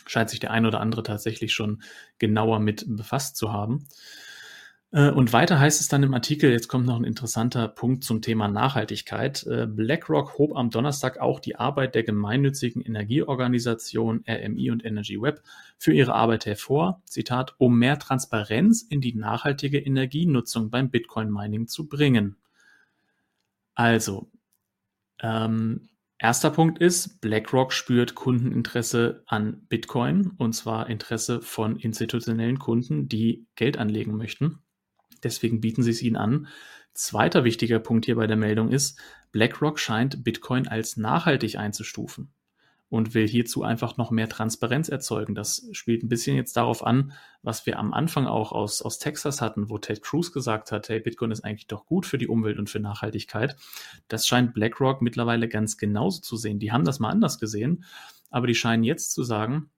scheint 0.06 0.30
sich 0.30 0.40
der 0.40 0.50
ein 0.50 0.66
oder 0.66 0.80
andere 0.80 1.02
tatsächlich 1.02 1.52
schon 1.52 1.82
genauer 2.18 2.61
mit 2.61 2.85
befasst 2.88 3.37
zu 3.37 3.52
haben. 3.52 3.87
Äh, 4.92 5.11
und 5.11 5.33
weiter 5.33 5.59
heißt 5.59 5.81
es 5.81 5.88
dann 5.88 6.02
im 6.02 6.14
Artikel, 6.14 6.50
jetzt 6.50 6.68
kommt 6.68 6.87
noch 6.87 6.96
ein 6.96 7.05
interessanter 7.05 7.66
Punkt 7.66 8.05
zum 8.05 8.20
Thema 8.20 8.48
Nachhaltigkeit. 8.48 9.44
Äh, 9.46 9.66
BlackRock 9.66 10.38
hob 10.38 10.55
am 10.55 10.70
Donnerstag 10.70 11.18
auch 11.18 11.40
die 11.40 11.57
Arbeit 11.57 11.94
der 11.94 12.05
gemeinnützigen 12.05 12.83
Energieorganisation 12.83 14.22
RMI 14.28 14.70
und 14.70 14.85
Energy 14.85 15.20
Web 15.20 15.42
für 15.78 15.92
ihre 15.92 16.14
Arbeit 16.14 16.46
hervor, 16.46 17.02
Zitat, 17.07 17.55
um 17.59 17.78
mehr 17.78 17.98
Transparenz 17.98 18.83
in 18.83 19.00
die 19.00 19.14
nachhaltige 19.14 19.78
Energienutzung 19.78 20.70
beim 20.70 20.90
Bitcoin-Mining 20.90 21.68
zu 21.68 21.88
bringen. 21.88 22.37
Also, 23.74 24.31
ähm, 25.20 25.88
erster 26.18 26.50
Punkt 26.50 26.78
ist, 26.78 27.22
BlackRock 27.22 27.72
spürt 27.72 28.14
Kundeninteresse 28.14 29.22
an 29.26 29.62
Bitcoin 29.70 30.33
und 30.37 30.52
zwar 30.52 30.90
Interesse 30.90 31.40
von 31.40 31.76
institutionellen 31.76 32.59
Kunden, 32.59 33.09
die 33.09 33.46
Geld 33.57 33.78
anlegen 33.78 34.18
möchten. 34.18 34.59
Deswegen 35.22 35.61
bieten 35.61 35.82
sie 35.82 35.90
es 35.90 36.02
ihnen 36.02 36.16
an. 36.16 36.48
Zweiter 36.94 37.44
wichtiger 37.44 37.78
Punkt 37.78 38.04
hier 38.04 38.16
bei 38.16 38.26
der 38.26 38.37
Meldung 38.37 38.68
ist, 38.70 38.98
BlackRock 39.32 39.78
scheint 39.78 40.24
Bitcoin 40.24 40.68
als 40.68 40.96
nachhaltig 40.96 41.56
einzustufen 41.56 42.32
und 42.92 43.14
will 43.14 43.26
hierzu 43.26 43.62
einfach 43.62 43.96
noch 43.96 44.11
mehr 44.11 44.28
Transparenz 44.28 44.90
erzeugen. 44.90 45.35
Das 45.35 45.66
spielt 45.72 46.02
ein 46.02 46.11
bisschen 46.11 46.37
jetzt 46.37 46.58
darauf 46.58 46.85
an, 46.85 47.12
was 47.40 47.64
wir 47.64 47.78
am 47.78 47.94
Anfang 47.94 48.26
auch 48.26 48.52
aus, 48.52 48.82
aus 48.82 48.98
Texas 48.98 49.40
hatten, 49.40 49.70
wo 49.70 49.78
Ted 49.78 50.02
Cruz 50.02 50.30
gesagt 50.30 50.72
hat, 50.72 50.90
hey, 50.90 51.00
Bitcoin 51.00 51.30
ist 51.30 51.42
eigentlich 51.42 51.68
doch 51.68 51.87
gut 51.87 52.04
für 52.04 52.18
die 52.18 52.28
Umwelt 52.28 52.58
und 52.58 52.68
für 52.68 52.80
Nachhaltigkeit. 52.80 53.56
Das 54.08 54.26
scheint 54.26 54.52
BlackRock 54.52 55.00
mittlerweile 55.00 55.48
ganz 55.48 55.78
genauso 55.78 56.20
zu 56.20 56.37
sehen. 56.37 56.58
Die 56.58 56.70
haben 56.70 56.85
das 56.85 57.00
mal 57.00 57.08
anders 57.08 57.38
gesehen, 57.38 57.85
aber 58.28 58.46
die 58.46 58.54
scheinen 58.54 58.85
jetzt 58.85 59.12
zu 59.12 59.22
sagen, 59.22 59.70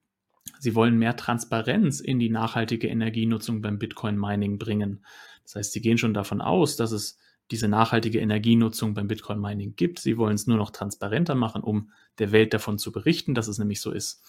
sie 0.59 0.75
wollen 0.75 0.97
mehr 0.97 1.15
Transparenz 1.15 2.01
in 2.01 2.19
die 2.19 2.29
nachhaltige 2.29 2.89
Energienutzung 2.89 3.61
beim 3.61 3.79
Bitcoin-Mining 3.79 4.57
bringen. 4.57 5.05
Das 5.45 5.55
heißt, 5.55 5.71
sie 5.71 5.81
gehen 5.81 5.97
schon 5.97 6.13
davon 6.13 6.41
aus, 6.41 6.75
dass 6.75 6.91
es 6.91 7.17
diese 7.51 7.67
nachhaltige 7.67 8.19
Energienutzung 8.19 8.93
beim 8.93 9.07
Bitcoin 9.07 9.39
Mining 9.39 9.75
gibt. 9.75 9.99
Sie 9.99 10.17
wollen 10.17 10.35
es 10.35 10.47
nur 10.47 10.57
noch 10.57 10.71
transparenter 10.71 11.35
machen, 11.35 11.63
um 11.63 11.91
der 12.17 12.31
Welt 12.31 12.53
davon 12.53 12.77
zu 12.77 12.91
berichten, 12.91 13.35
dass 13.35 13.47
es 13.47 13.59
nämlich 13.59 13.81
so 13.81 13.91
ist. 13.91 14.23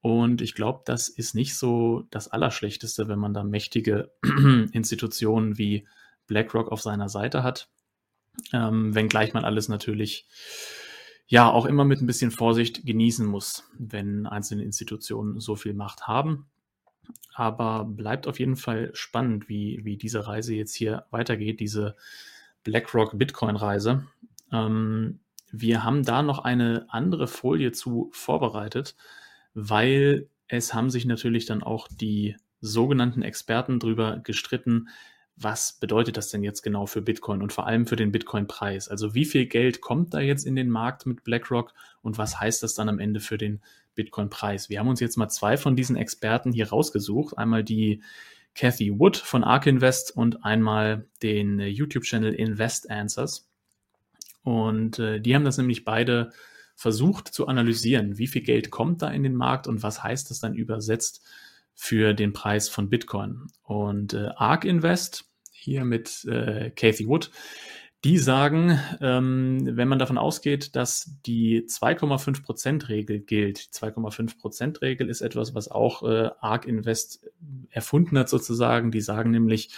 Und 0.00 0.40
ich 0.40 0.54
glaube, 0.54 0.82
das 0.86 1.08
ist 1.08 1.34
nicht 1.34 1.56
so 1.56 2.06
das 2.10 2.28
Allerschlechteste, 2.28 3.08
wenn 3.08 3.18
man 3.18 3.34
da 3.34 3.44
mächtige 3.44 4.12
Institutionen 4.72 5.58
wie 5.58 5.86
BlackRock 6.26 6.72
auf 6.72 6.80
seiner 6.80 7.08
Seite 7.08 7.42
hat. 7.42 7.68
Ähm, 8.52 8.94
wenngleich 8.94 9.34
man 9.34 9.44
alles 9.44 9.68
natürlich 9.68 10.26
ja 11.26 11.50
auch 11.50 11.66
immer 11.66 11.84
mit 11.84 12.00
ein 12.00 12.06
bisschen 12.06 12.30
Vorsicht 12.30 12.86
genießen 12.86 13.26
muss, 13.26 13.64
wenn 13.78 14.26
einzelne 14.26 14.62
Institutionen 14.62 15.40
so 15.40 15.56
viel 15.56 15.74
Macht 15.74 16.06
haben. 16.06 16.46
Aber 17.34 17.84
bleibt 17.84 18.26
auf 18.26 18.38
jeden 18.38 18.56
Fall 18.56 18.90
spannend, 18.94 19.48
wie, 19.48 19.84
wie 19.84 19.96
diese 19.96 20.26
Reise 20.26 20.54
jetzt 20.54 20.74
hier 20.74 21.04
weitergeht, 21.10 21.60
diese 21.60 21.96
BlackRock 22.64 23.18
Bitcoin-Reise. 23.18 24.06
Ähm, 24.52 25.20
wir 25.52 25.84
haben 25.84 26.02
da 26.02 26.22
noch 26.22 26.40
eine 26.40 26.86
andere 26.88 27.26
Folie 27.28 27.72
zu 27.72 28.10
vorbereitet, 28.12 28.96
weil 29.54 30.28
es 30.48 30.74
haben 30.74 30.90
sich 30.90 31.06
natürlich 31.06 31.46
dann 31.46 31.62
auch 31.62 31.88
die 31.88 32.36
sogenannten 32.60 33.22
Experten 33.22 33.78
darüber 33.78 34.18
gestritten, 34.18 34.88
was 35.36 35.74
bedeutet 35.74 36.16
das 36.16 36.30
denn 36.30 36.42
jetzt 36.42 36.62
genau 36.62 36.86
für 36.86 37.02
Bitcoin 37.02 37.42
und 37.42 37.52
vor 37.52 37.66
allem 37.66 37.86
für 37.86 37.96
den 37.96 38.10
Bitcoin-Preis? 38.10 38.88
Also 38.88 39.14
wie 39.14 39.26
viel 39.26 39.46
Geld 39.46 39.82
kommt 39.82 40.14
da 40.14 40.20
jetzt 40.20 40.46
in 40.46 40.56
den 40.56 40.70
Markt 40.70 41.04
mit 41.04 41.24
BlackRock 41.24 41.74
und 42.00 42.16
was 42.16 42.40
heißt 42.40 42.62
das 42.62 42.74
dann 42.74 42.88
am 42.88 42.98
Ende 42.98 43.20
für 43.20 43.36
den 43.36 43.60
Bitcoin-Preis? 43.96 44.70
Wir 44.70 44.80
haben 44.80 44.88
uns 44.88 45.00
jetzt 45.00 45.18
mal 45.18 45.28
zwei 45.28 45.58
von 45.58 45.76
diesen 45.76 45.96
Experten 45.96 46.52
hier 46.52 46.70
rausgesucht. 46.70 47.36
Einmal 47.36 47.64
die 47.64 48.02
Cathy 48.54 48.98
Wood 48.98 49.18
von 49.18 49.44
ARK 49.44 49.66
Invest 49.66 50.16
und 50.16 50.42
einmal 50.42 51.06
den 51.22 51.60
äh, 51.60 51.66
YouTube-Channel 51.66 52.32
Invest 52.32 52.90
Answers. 52.90 53.46
Und 54.42 54.98
äh, 54.98 55.20
die 55.20 55.34
haben 55.34 55.44
das 55.44 55.58
nämlich 55.58 55.84
beide 55.84 56.32
versucht 56.74 57.28
zu 57.28 57.46
analysieren, 57.46 58.16
wie 58.16 58.26
viel 58.26 58.42
Geld 58.42 58.70
kommt 58.70 59.02
da 59.02 59.10
in 59.10 59.22
den 59.22 59.34
Markt 59.34 59.66
und 59.66 59.82
was 59.82 60.02
heißt 60.02 60.30
das 60.30 60.40
dann 60.40 60.54
übersetzt 60.54 61.22
für 61.76 62.14
den 62.14 62.32
Preis 62.32 62.68
von 62.68 62.88
Bitcoin. 62.88 63.46
Und 63.62 64.14
äh, 64.14 64.30
ARK 64.34 64.64
Invest, 64.64 65.26
hier 65.52 65.84
mit 65.84 66.24
äh, 66.24 66.70
Cathy 66.70 67.06
Wood, 67.06 67.30
die 68.02 68.18
sagen, 68.18 68.80
ähm, 69.00 69.76
wenn 69.76 69.88
man 69.88 69.98
davon 69.98 70.18
ausgeht, 70.18 70.74
dass 70.74 71.18
die 71.26 71.66
2,5%-Regel 71.66 73.20
gilt, 73.20 73.66
die 73.66 73.78
2,5%-Regel 73.78 75.08
ist 75.08 75.20
etwas, 75.20 75.54
was 75.54 75.68
auch 75.68 76.02
äh, 76.02 76.30
ARK 76.40 76.66
Invest 76.66 77.26
erfunden 77.70 78.18
hat 78.18 78.28
sozusagen. 78.28 78.90
Die 78.90 79.00
sagen 79.00 79.30
nämlich, 79.30 79.70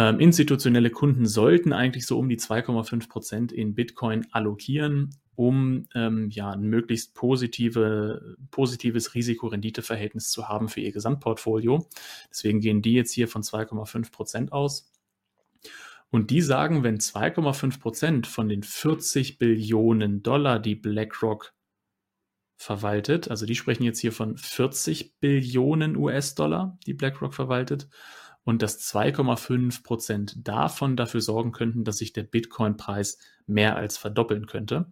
ähm, 0.00 0.18
institutionelle 0.18 0.88
Kunden 0.88 1.26
sollten 1.26 1.74
eigentlich 1.74 2.06
so 2.06 2.18
um 2.18 2.30
die 2.30 2.38
2,5% 2.38 3.52
in 3.52 3.74
Bitcoin 3.74 4.26
allokieren, 4.32 5.10
um 5.34 5.88
ähm, 5.94 6.30
ja 6.30 6.52
ein 6.52 6.62
möglichst 6.62 7.14
positive, 7.14 8.36
positives 8.50 9.14
Risiko-Rendite-Verhältnis 9.14 10.30
zu 10.30 10.48
haben 10.48 10.68
für 10.68 10.80
ihr 10.80 10.92
Gesamtportfolio. 10.92 11.86
Deswegen 12.30 12.60
gehen 12.60 12.80
die 12.80 12.94
jetzt 12.94 13.12
hier 13.12 13.28
von 13.28 13.42
2,5% 13.42 14.52
aus. 14.52 14.90
Und 16.08 16.30
die 16.30 16.40
sagen, 16.40 16.82
wenn 16.82 16.96
2,5 16.96 17.78
Prozent 17.78 18.26
von 18.26 18.48
den 18.48 18.62
40 18.62 19.38
Billionen 19.38 20.22
Dollar, 20.22 20.60
die 20.60 20.76
BlackRock 20.76 21.52
verwaltet, 22.56 23.30
also 23.30 23.44
die 23.44 23.54
sprechen 23.54 23.82
jetzt 23.82 24.00
hier 24.00 24.12
von 24.12 24.38
40 24.38 25.20
Billionen 25.20 25.94
US-Dollar, 25.94 26.78
die 26.86 26.94
BlackRock 26.94 27.34
verwaltet, 27.34 27.90
und 28.50 28.62
dass 28.62 28.80
2,5 28.80 29.84
Prozent 29.84 30.34
davon 30.48 30.96
dafür 30.96 31.20
sorgen 31.20 31.52
könnten, 31.52 31.84
dass 31.84 31.98
sich 31.98 32.12
der 32.12 32.24
Bitcoin-Preis 32.24 33.18
mehr 33.46 33.76
als 33.76 33.96
verdoppeln 33.96 34.46
könnte. 34.46 34.90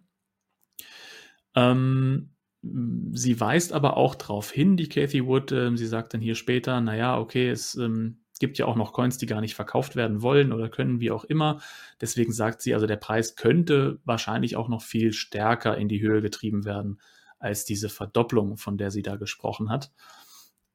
Ähm, 1.55 2.29
sie 2.61 3.37
weist 3.37 3.73
aber 3.73 3.97
auch 3.97 4.15
darauf 4.15 4.49
hin, 4.49 4.77
die 4.77 4.87
Cathy 4.87 5.25
Wood, 5.25 5.51
äh, 5.51 5.75
sie 5.75 5.87
sagt 5.87 6.13
dann 6.13 6.21
hier 6.21 6.35
später, 6.35 6.79
naja, 6.79 7.19
okay, 7.19 7.49
es 7.49 7.75
ähm, 7.75 8.21
gibt 8.39 8.57
ja 8.57 8.65
auch 8.65 8.77
noch 8.77 8.93
Coins, 8.93 9.17
die 9.17 9.25
gar 9.25 9.41
nicht 9.41 9.55
verkauft 9.55 9.97
werden 9.97 10.21
wollen 10.21 10.53
oder 10.53 10.69
können, 10.69 11.01
wie 11.01 11.11
auch 11.11 11.25
immer. 11.25 11.59
Deswegen 11.99 12.31
sagt 12.31 12.61
sie, 12.61 12.73
also 12.73 12.87
der 12.87 12.95
Preis 12.95 13.35
könnte 13.35 13.99
wahrscheinlich 14.05 14.55
auch 14.55 14.69
noch 14.69 14.83
viel 14.83 15.11
stärker 15.11 15.77
in 15.77 15.89
die 15.89 15.99
Höhe 15.99 16.21
getrieben 16.21 16.63
werden 16.63 17.01
als 17.39 17.65
diese 17.65 17.89
Verdopplung, 17.89 18.55
von 18.55 18.77
der 18.77 18.89
sie 18.89 19.01
da 19.01 19.17
gesprochen 19.17 19.69
hat. 19.69 19.91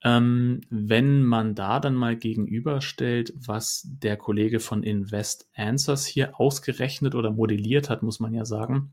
Ähm, 0.04 0.60
wenn 0.68 1.24
man 1.24 1.54
da 1.54 1.80
dann 1.80 1.94
mal 1.94 2.14
gegenüberstellt, 2.14 3.32
was 3.36 3.88
der 3.88 4.18
Kollege 4.18 4.60
von 4.60 4.82
Invest 4.82 5.48
Answers 5.56 6.04
hier 6.04 6.38
ausgerechnet 6.38 7.14
oder 7.14 7.30
modelliert 7.30 7.88
hat, 7.88 8.02
muss 8.02 8.20
man 8.20 8.34
ja 8.34 8.44
sagen, 8.44 8.92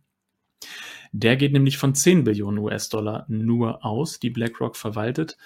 der 1.11 1.35
geht 1.35 1.51
nämlich 1.51 1.77
von 1.77 1.93
10 1.93 2.23
Billionen 2.23 2.59
US-Dollar 2.59 3.25
nur 3.27 3.85
aus, 3.85 4.19
die 4.19 4.29
BlackRock 4.29 4.77
verwaltet. 4.77 5.37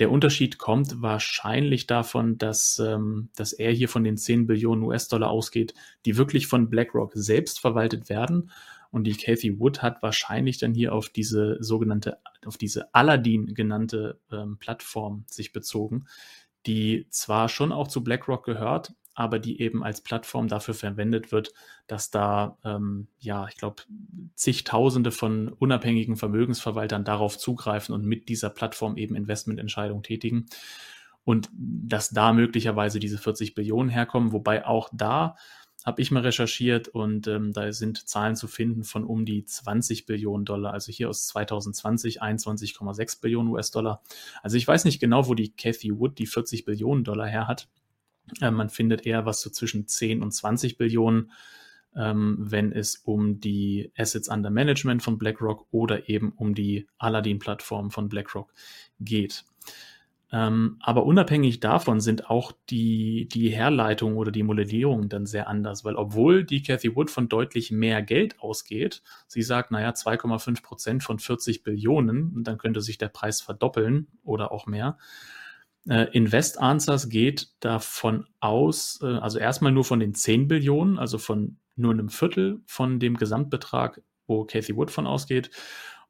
Der 0.00 0.10
Unterschied 0.10 0.58
kommt 0.58 1.00
wahrscheinlich 1.00 1.86
davon, 1.86 2.38
dass, 2.38 2.80
ähm, 2.80 3.28
dass 3.36 3.52
er 3.52 3.70
hier 3.70 3.88
von 3.88 4.02
den 4.02 4.16
10 4.16 4.48
Billionen 4.48 4.82
US-Dollar 4.82 5.30
ausgeht, 5.30 5.74
die 6.04 6.16
wirklich 6.16 6.48
von 6.48 6.68
BlackRock 6.68 7.12
selbst 7.14 7.60
verwaltet 7.60 8.08
werden. 8.08 8.50
Und 8.92 9.04
die 9.04 9.16
Cathy 9.16 9.58
Wood 9.58 9.82
hat 9.82 10.02
wahrscheinlich 10.02 10.58
dann 10.58 10.74
hier 10.74 10.94
auf 10.94 11.08
diese 11.08 11.56
sogenannte, 11.60 12.18
auf 12.44 12.58
diese 12.58 12.94
Aladdin 12.94 13.54
genannte 13.54 14.20
ähm, 14.30 14.58
Plattform 14.58 15.24
sich 15.26 15.52
bezogen, 15.52 16.04
die 16.66 17.06
zwar 17.08 17.48
schon 17.48 17.72
auch 17.72 17.88
zu 17.88 18.04
BlackRock 18.04 18.44
gehört, 18.44 18.92
aber 19.14 19.38
die 19.38 19.60
eben 19.60 19.82
als 19.82 20.02
Plattform 20.02 20.46
dafür 20.46 20.74
verwendet 20.74 21.32
wird, 21.32 21.52
dass 21.86 22.10
da, 22.10 22.58
ähm, 22.64 23.08
ja, 23.18 23.46
ich 23.48 23.56
glaube, 23.56 23.82
zigtausende 24.34 25.10
von 25.10 25.48
unabhängigen 25.48 26.16
Vermögensverwaltern 26.16 27.04
darauf 27.04 27.38
zugreifen 27.38 27.94
und 27.94 28.04
mit 28.04 28.28
dieser 28.28 28.50
Plattform 28.50 28.96
eben 28.96 29.16
Investmententscheidungen 29.16 30.02
tätigen. 30.02 30.46
Und 31.24 31.50
dass 31.54 32.10
da 32.10 32.32
möglicherweise 32.32 32.98
diese 32.98 33.18
40 33.18 33.54
Billionen 33.54 33.90
herkommen, 33.90 34.32
wobei 34.32 34.66
auch 34.66 34.90
da 34.92 35.36
habe 35.84 36.00
ich 36.00 36.10
mal 36.10 36.22
recherchiert 36.22 36.88
und 36.88 37.26
ähm, 37.26 37.52
da 37.52 37.72
sind 37.72 38.08
Zahlen 38.08 38.36
zu 38.36 38.46
finden 38.46 38.84
von 38.84 39.04
um 39.04 39.24
die 39.24 39.44
20 39.44 40.06
Billionen 40.06 40.44
Dollar, 40.44 40.72
also 40.72 40.92
hier 40.92 41.08
aus 41.08 41.26
2020 41.26 42.22
21,6 42.22 43.20
Billionen 43.20 43.52
US-Dollar. 43.52 44.02
Also 44.42 44.56
ich 44.56 44.66
weiß 44.66 44.84
nicht 44.84 45.00
genau, 45.00 45.26
wo 45.28 45.34
die 45.34 45.52
Cathy 45.52 45.98
Wood 45.98 46.18
die 46.18 46.26
40 46.26 46.64
Billionen 46.64 47.04
Dollar 47.04 47.26
her 47.26 47.48
hat. 47.48 47.68
Äh, 48.40 48.50
man 48.50 48.68
findet 48.68 49.06
eher 49.06 49.26
was 49.26 49.40
so 49.40 49.50
zwischen 49.50 49.88
10 49.88 50.22
und 50.22 50.32
20 50.32 50.78
Billionen, 50.78 51.32
ähm, 51.96 52.36
wenn 52.38 52.72
es 52.72 52.96
um 52.96 53.40
die 53.40 53.92
Assets 53.96 54.28
under 54.28 54.50
Management 54.50 55.02
von 55.02 55.18
BlackRock 55.18 55.66
oder 55.72 56.08
eben 56.08 56.32
um 56.32 56.54
die 56.54 56.86
Aladdin-Plattform 56.98 57.90
von 57.90 58.08
BlackRock 58.08 58.52
geht. 59.00 59.44
Ähm, 60.34 60.78
aber 60.80 61.04
unabhängig 61.04 61.60
davon 61.60 62.00
sind 62.00 62.30
auch 62.30 62.52
die, 62.70 63.28
die 63.30 63.50
Herleitungen 63.50 64.16
oder 64.16 64.32
die 64.32 64.42
Modellierungen 64.42 65.10
dann 65.10 65.26
sehr 65.26 65.46
anders, 65.46 65.84
weil 65.84 65.96
obwohl 65.96 66.44
die 66.44 66.62
Cathy 66.62 66.96
Wood 66.96 67.10
von 67.10 67.28
deutlich 67.28 67.70
mehr 67.70 68.00
Geld 68.00 68.40
ausgeht, 68.40 69.02
sie 69.26 69.42
sagt, 69.42 69.70
naja, 69.70 69.90
2,5 69.90 70.62
Prozent 70.62 71.02
von 71.02 71.18
40 71.18 71.62
Billionen, 71.62 72.44
dann 72.44 72.56
könnte 72.56 72.80
sich 72.80 72.96
der 72.96 73.08
Preis 73.08 73.42
verdoppeln 73.42 74.08
oder 74.24 74.52
auch 74.52 74.66
mehr, 74.66 74.96
äh, 75.86 76.06
Invest 76.12 76.58
Answers 76.58 77.10
geht 77.10 77.48
davon 77.60 78.26
aus, 78.40 79.00
äh, 79.02 79.06
also 79.06 79.38
erstmal 79.38 79.72
nur 79.72 79.84
von 79.84 80.00
den 80.00 80.14
10 80.14 80.48
Billionen, 80.48 80.98
also 80.98 81.18
von 81.18 81.58
nur 81.76 81.92
einem 81.92 82.08
Viertel 82.08 82.62
von 82.66 83.00
dem 83.00 83.16
Gesamtbetrag, 83.16 84.00
wo 84.26 84.44
Cathy 84.44 84.76
Wood 84.76 84.90
von 84.90 85.06
ausgeht. 85.06 85.50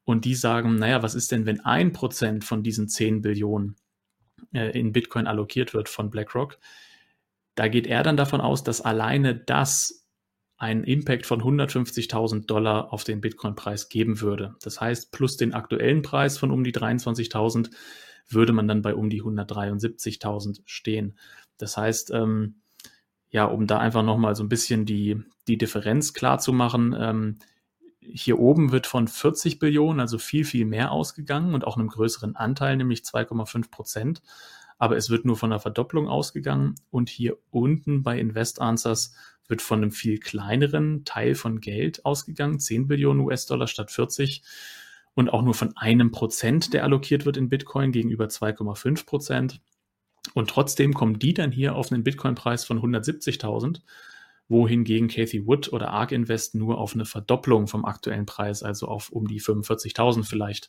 Und 0.05 0.25
die 0.25 0.35
sagen, 0.35 0.77
naja, 0.77 1.03
was 1.03 1.15
ist 1.15 1.31
denn, 1.33 1.47
wenn 1.47 1.61
ein 1.61 1.93
Prozent 1.93 2.45
von 2.45 2.63
diesen 2.63 2.89
10 2.89 3.23
Billionen 3.23 3.77
äh, 4.53 4.79
in 4.79 4.93
Bitcoin 4.93 5.27
allokiert 5.27 5.75
wird 5.75 5.89
von 5.89 6.11
BlackRock? 6.11 6.59
Da 7.55 7.69
geht 7.69 7.87
er 7.87 8.03
dann 8.03 8.17
davon 8.17 8.41
aus, 8.41 8.65
dass 8.65 8.81
alleine 8.81 9.35
das 9.35 10.07
einen 10.57 10.85
Impact 10.85 11.27
von 11.27 11.43
150.000 11.43 12.47
Dollar 12.47 12.93
auf 12.93 13.03
den 13.03 13.21
Bitcoin-Preis 13.21 13.89
geben 13.89 14.21
würde. 14.21 14.55
Das 14.63 14.81
heißt, 14.81 15.11
plus 15.11 15.37
den 15.37 15.55
aktuellen 15.55 16.03
Preis 16.03 16.39
von 16.39 16.53
um 16.53 16.63
die 16.63 16.73
23.000 16.73 17.71
würde 18.29 18.53
man 18.53 18.69
dann 18.69 18.81
bei 18.81 18.95
um 18.95 19.11
die 19.11 19.23
173.000 19.23 20.61
stehen. 20.65 21.19
Das 21.59 21.77
heißt, 21.77 22.13
ähm, 22.13 22.61
ja, 23.31 23.45
um 23.47 23.67
da 23.67 23.79
einfach 23.79 24.05
nochmal 24.05 24.37
so 24.37 24.45
ein 24.45 24.49
bisschen 24.49 24.87
die, 24.87 25.21
die 25.49 25.59
Differenz 25.59 26.13
klar 26.13 26.39
zu 26.39 26.53
machen, 26.53 26.95
ähm, 26.97 27.39
hier 28.05 28.39
oben 28.39 28.73
wird 28.73 28.87
von 28.87 29.09
40 29.09 29.59
Billionen, 29.59 30.01
also 30.01 30.19
viel, 30.19 30.45
viel 30.45 30.65
mehr 30.65 30.93
ausgegangen 30.93 31.55
und 31.55 31.67
auch 31.67 31.77
einem 31.77 31.89
größeren 31.89 32.37
Anteil, 32.37 32.77
nämlich 32.77 33.01
2,5 33.01 33.71
Prozent. 33.71 34.23
Aber 34.79 34.97
es 34.97 35.11
wird 35.11 35.25
nur 35.25 35.37
von 35.37 35.53
einer 35.53 35.61
Verdopplung 35.61 36.09
ausgegangen. 36.09 36.75
Und 36.91 37.09
hier 37.09 37.39
unten 37.51 38.03
bei 38.03 38.19
Invest 38.19 38.61
Answers 38.61 39.15
wird 39.47 39.63
von 39.63 39.79
einem 39.79 39.93
viel 39.93 40.19
kleineren 40.19 41.05
Teil 41.05 41.35
von 41.35 41.61
Geld 41.61 42.05
ausgegangen, 42.05 42.59
10 42.59 42.89
Billionen 42.89 43.21
US-Dollar 43.21 43.67
statt 43.67 43.91
40 43.91 44.43
und 45.15 45.29
auch 45.29 45.43
nur 45.43 45.55
von 45.55 45.77
einem 45.77 46.11
Prozent, 46.11 46.73
der 46.73 46.85
allokiert 46.85 47.27
wird 47.27 47.37
in 47.37 47.49
Bitcoin 47.49 47.93
gegenüber 47.93 48.27
2,5 48.27 49.07
Prozent. 49.07 49.61
Und 50.35 50.51
trotzdem 50.51 50.95
kommen 50.95 51.19
die 51.19 51.35
dann 51.35 51.53
hier 51.53 51.75
auf 51.75 51.93
einen 51.93 52.05
Bitcoin-Preis 52.05 52.65
von 52.65 52.81
170.000, 52.81 53.83
wohingegen 54.49 55.09
Cathy 55.09 55.47
Wood 55.47 55.73
oder 55.73 55.91
ARK 55.91 56.13
Invest 56.13 56.55
nur 56.55 56.79
auf 56.79 56.95
eine 56.95 57.05
Verdopplung 57.05 57.69
vom 57.69 57.85
aktuellen 57.85 58.27
Preis, 58.27 58.63
also 58.63 58.87
auf 58.89 59.11
um 59.11 59.27
die 59.27 59.41
45.000 59.41 60.25
vielleicht, 60.25 60.69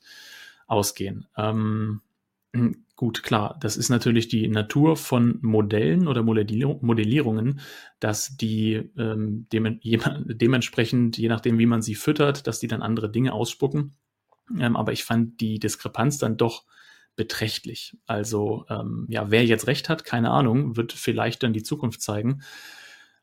ausgehen. 0.68 1.28
Ähm, 1.38 2.02
gut, 2.96 3.24
klar, 3.24 3.58
das 3.60 3.78
ist 3.78 3.90
natürlich 3.90 4.28
die 4.28 4.48
Natur 4.48 4.96
von 4.98 5.40
Modellen 5.42 6.08
oder 6.08 6.24
Modellierungen, 6.24 7.60
dass 8.00 8.38
die 8.38 8.90
ähm, 8.98 9.48
dementsprechend, 9.52 11.18
je 11.18 11.30
nachdem, 11.30 11.58
wie 11.60 11.66
man 11.66 11.82
sie 11.82 11.96
füttert, 11.96 12.48
dass 12.48 12.60
die 12.60 12.68
dann 12.68 12.82
andere 12.82 13.12
Dinge 13.12 13.34
ausspucken. 13.34 13.96
Ähm, 14.60 14.76
aber 14.76 14.92
ich 14.92 15.04
fand 15.04 15.42
die 15.42 15.60
Diskrepanz 15.60 16.18
dann 16.18 16.38
doch 16.38 16.66
beträchtlich. 17.16 17.98
Also 18.08 18.66
ähm, 18.70 19.06
ja, 19.08 19.30
wer 19.30 19.46
jetzt 19.46 19.68
recht 19.68 19.88
hat, 19.90 20.04
keine 20.04 20.32
Ahnung, 20.32 20.76
wird 20.76 20.94
vielleicht 20.94 21.44
dann 21.44 21.54
die 21.54 21.64
Zukunft 21.64 22.02
zeigen. 22.02 22.42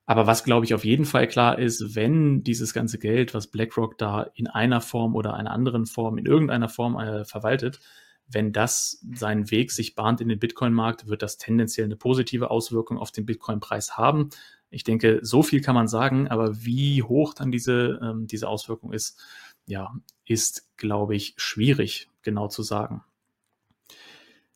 Aber 0.07 0.27
was, 0.27 0.43
glaube 0.43 0.65
ich, 0.65 0.75
auf 0.75 0.85
jeden 0.85 1.05
Fall 1.05 1.29
klar 1.29 1.59
ist, 1.59 1.95
wenn 1.95 2.43
dieses 2.43 2.75
ganze 2.75 2.99
Geld, 2.99 3.33
was 3.33 3.47
BlackRock 3.47 3.97
da 3.97 4.25
in 4.35 4.49
einer 4.49 4.81
Form 4.81 5.15
oder 5.15 5.35
einer 5.35 5.53
anderen 5.53 5.87
Form, 5.87 6.19
in 6.19 6.27
irgendeiner 6.27 6.69
Form 6.69 6.99
äh, 6.99 7.25
verwaltet, 7.25 7.81
wenn 8.27 8.53
das 8.53 9.05
seinen 9.15 9.51
Weg 9.51 9.73
sich 9.73 9.95
bahnt 9.95 10.21
in 10.21 10.29
den 10.29 10.39
Bitcoin-Markt, 10.39 11.09
wird 11.09 11.23
das 11.23 11.37
tendenziell 11.37 11.87
eine 11.87 11.97
positive 11.97 12.51
Auswirkung 12.51 12.99
auf 12.99 13.11
den 13.11 13.27
Bitcoin-Preis 13.27 13.97
haben. 13.97 14.31
Ich 14.71 14.85
denke, 14.85 15.19
so 15.23 15.43
viel 15.43 15.61
kann 15.61 15.75
man 15.75 15.89
sagen, 15.89 16.29
aber 16.29 16.65
wie 16.65 17.03
hoch 17.03 17.35
dann 17.35 17.51
diese, 17.51 17.99
ähm, 18.03 18.27
diese 18.27 18.49
Auswirkung 18.49 18.93
ist, 18.93 19.21
ja, 19.67 19.93
ist, 20.25 20.77
glaube 20.77 21.17
ich, 21.17 21.35
schwierig 21.37 22.09
genau 22.23 22.49
zu 22.49 22.63
sagen. 22.63 23.03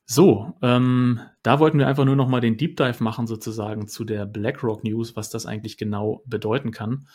So, 0.06 0.52
ähm, 0.60 1.20
da 1.42 1.60
wollten 1.60 1.78
wir 1.78 1.86
einfach 1.86 2.04
nur 2.04 2.16
noch 2.16 2.28
mal 2.28 2.40
den 2.40 2.58
Deep 2.58 2.76
Dive 2.76 3.02
machen 3.02 3.26
sozusagen 3.26 3.88
zu 3.88 4.04
der 4.04 4.26
BlackRock 4.26 4.84
News, 4.84 5.16
was 5.16 5.30
das 5.30 5.46
eigentlich 5.46 5.78
genau 5.78 6.22
bedeuten 6.26 6.72
kann. 6.72 7.06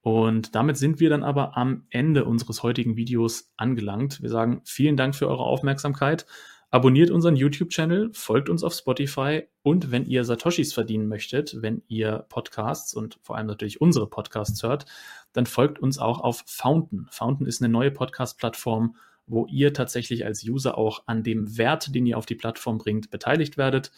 Und 0.00 0.54
damit 0.54 0.76
sind 0.78 0.98
wir 0.98 1.10
dann 1.10 1.22
aber 1.22 1.56
am 1.56 1.86
Ende 1.90 2.24
unseres 2.24 2.62
heutigen 2.62 2.96
Videos 2.96 3.52
angelangt. 3.56 4.20
Wir 4.22 4.30
sagen 4.30 4.62
vielen 4.64 4.96
Dank 4.96 5.14
für 5.14 5.28
eure 5.28 5.44
Aufmerksamkeit. 5.44 6.26
Abonniert 6.70 7.10
unseren 7.10 7.36
YouTube-Channel, 7.36 8.10
folgt 8.14 8.48
uns 8.48 8.64
auf 8.64 8.72
Spotify 8.72 9.42
und 9.62 9.90
wenn 9.90 10.06
ihr 10.06 10.24
Satoshis 10.24 10.72
verdienen 10.72 11.06
möchtet, 11.06 11.60
wenn 11.60 11.82
ihr 11.86 12.24
Podcasts 12.30 12.94
und 12.94 13.18
vor 13.22 13.36
allem 13.36 13.46
natürlich 13.46 13.82
unsere 13.82 14.08
Podcasts 14.08 14.62
hört, 14.62 14.86
dann 15.34 15.44
folgt 15.44 15.80
uns 15.80 15.98
auch 15.98 16.20
auf 16.20 16.42
Fountain. 16.46 17.08
Fountain 17.10 17.46
ist 17.46 17.62
eine 17.62 17.70
neue 17.70 17.90
Podcast-Plattform, 17.90 18.96
wo 19.26 19.46
ihr 19.46 19.72
tatsächlich 19.72 20.24
als 20.24 20.44
User 20.44 20.76
auch 20.78 21.02
an 21.06 21.22
dem 21.22 21.56
Wert, 21.56 21.94
den 21.94 22.06
ihr 22.06 22.18
auf 22.18 22.26
die 22.26 22.34
Plattform 22.34 22.78
bringt, 22.78 23.10
beteiligt 23.10 23.56
werdet, 23.56 23.92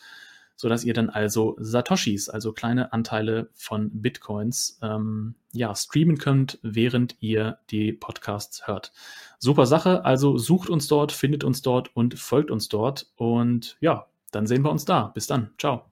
sodass 0.56 0.84
ihr 0.84 0.94
dann 0.94 1.10
also 1.10 1.56
Satoshis, 1.58 2.28
also 2.28 2.52
kleine 2.52 2.92
Anteile 2.92 3.50
von 3.54 3.90
Bitcoins, 3.92 4.78
ähm, 4.82 5.34
ja, 5.52 5.74
streamen 5.74 6.18
könnt, 6.18 6.58
während 6.62 7.16
ihr 7.20 7.58
die 7.70 7.92
Podcasts 7.92 8.66
hört. 8.66 8.92
Super 9.38 9.66
Sache, 9.66 10.04
also 10.04 10.38
sucht 10.38 10.70
uns 10.70 10.86
dort, 10.86 11.12
findet 11.12 11.44
uns 11.44 11.62
dort 11.62 11.94
und 11.96 12.18
folgt 12.18 12.50
uns 12.50 12.68
dort 12.68 13.10
und 13.16 13.76
ja, 13.80 14.06
dann 14.30 14.46
sehen 14.46 14.62
wir 14.62 14.70
uns 14.70 14.84
da. 14.84 15.08
Bis 15.08 15.26
dann. 15.26 15.50
Ciao. 15.58 15.84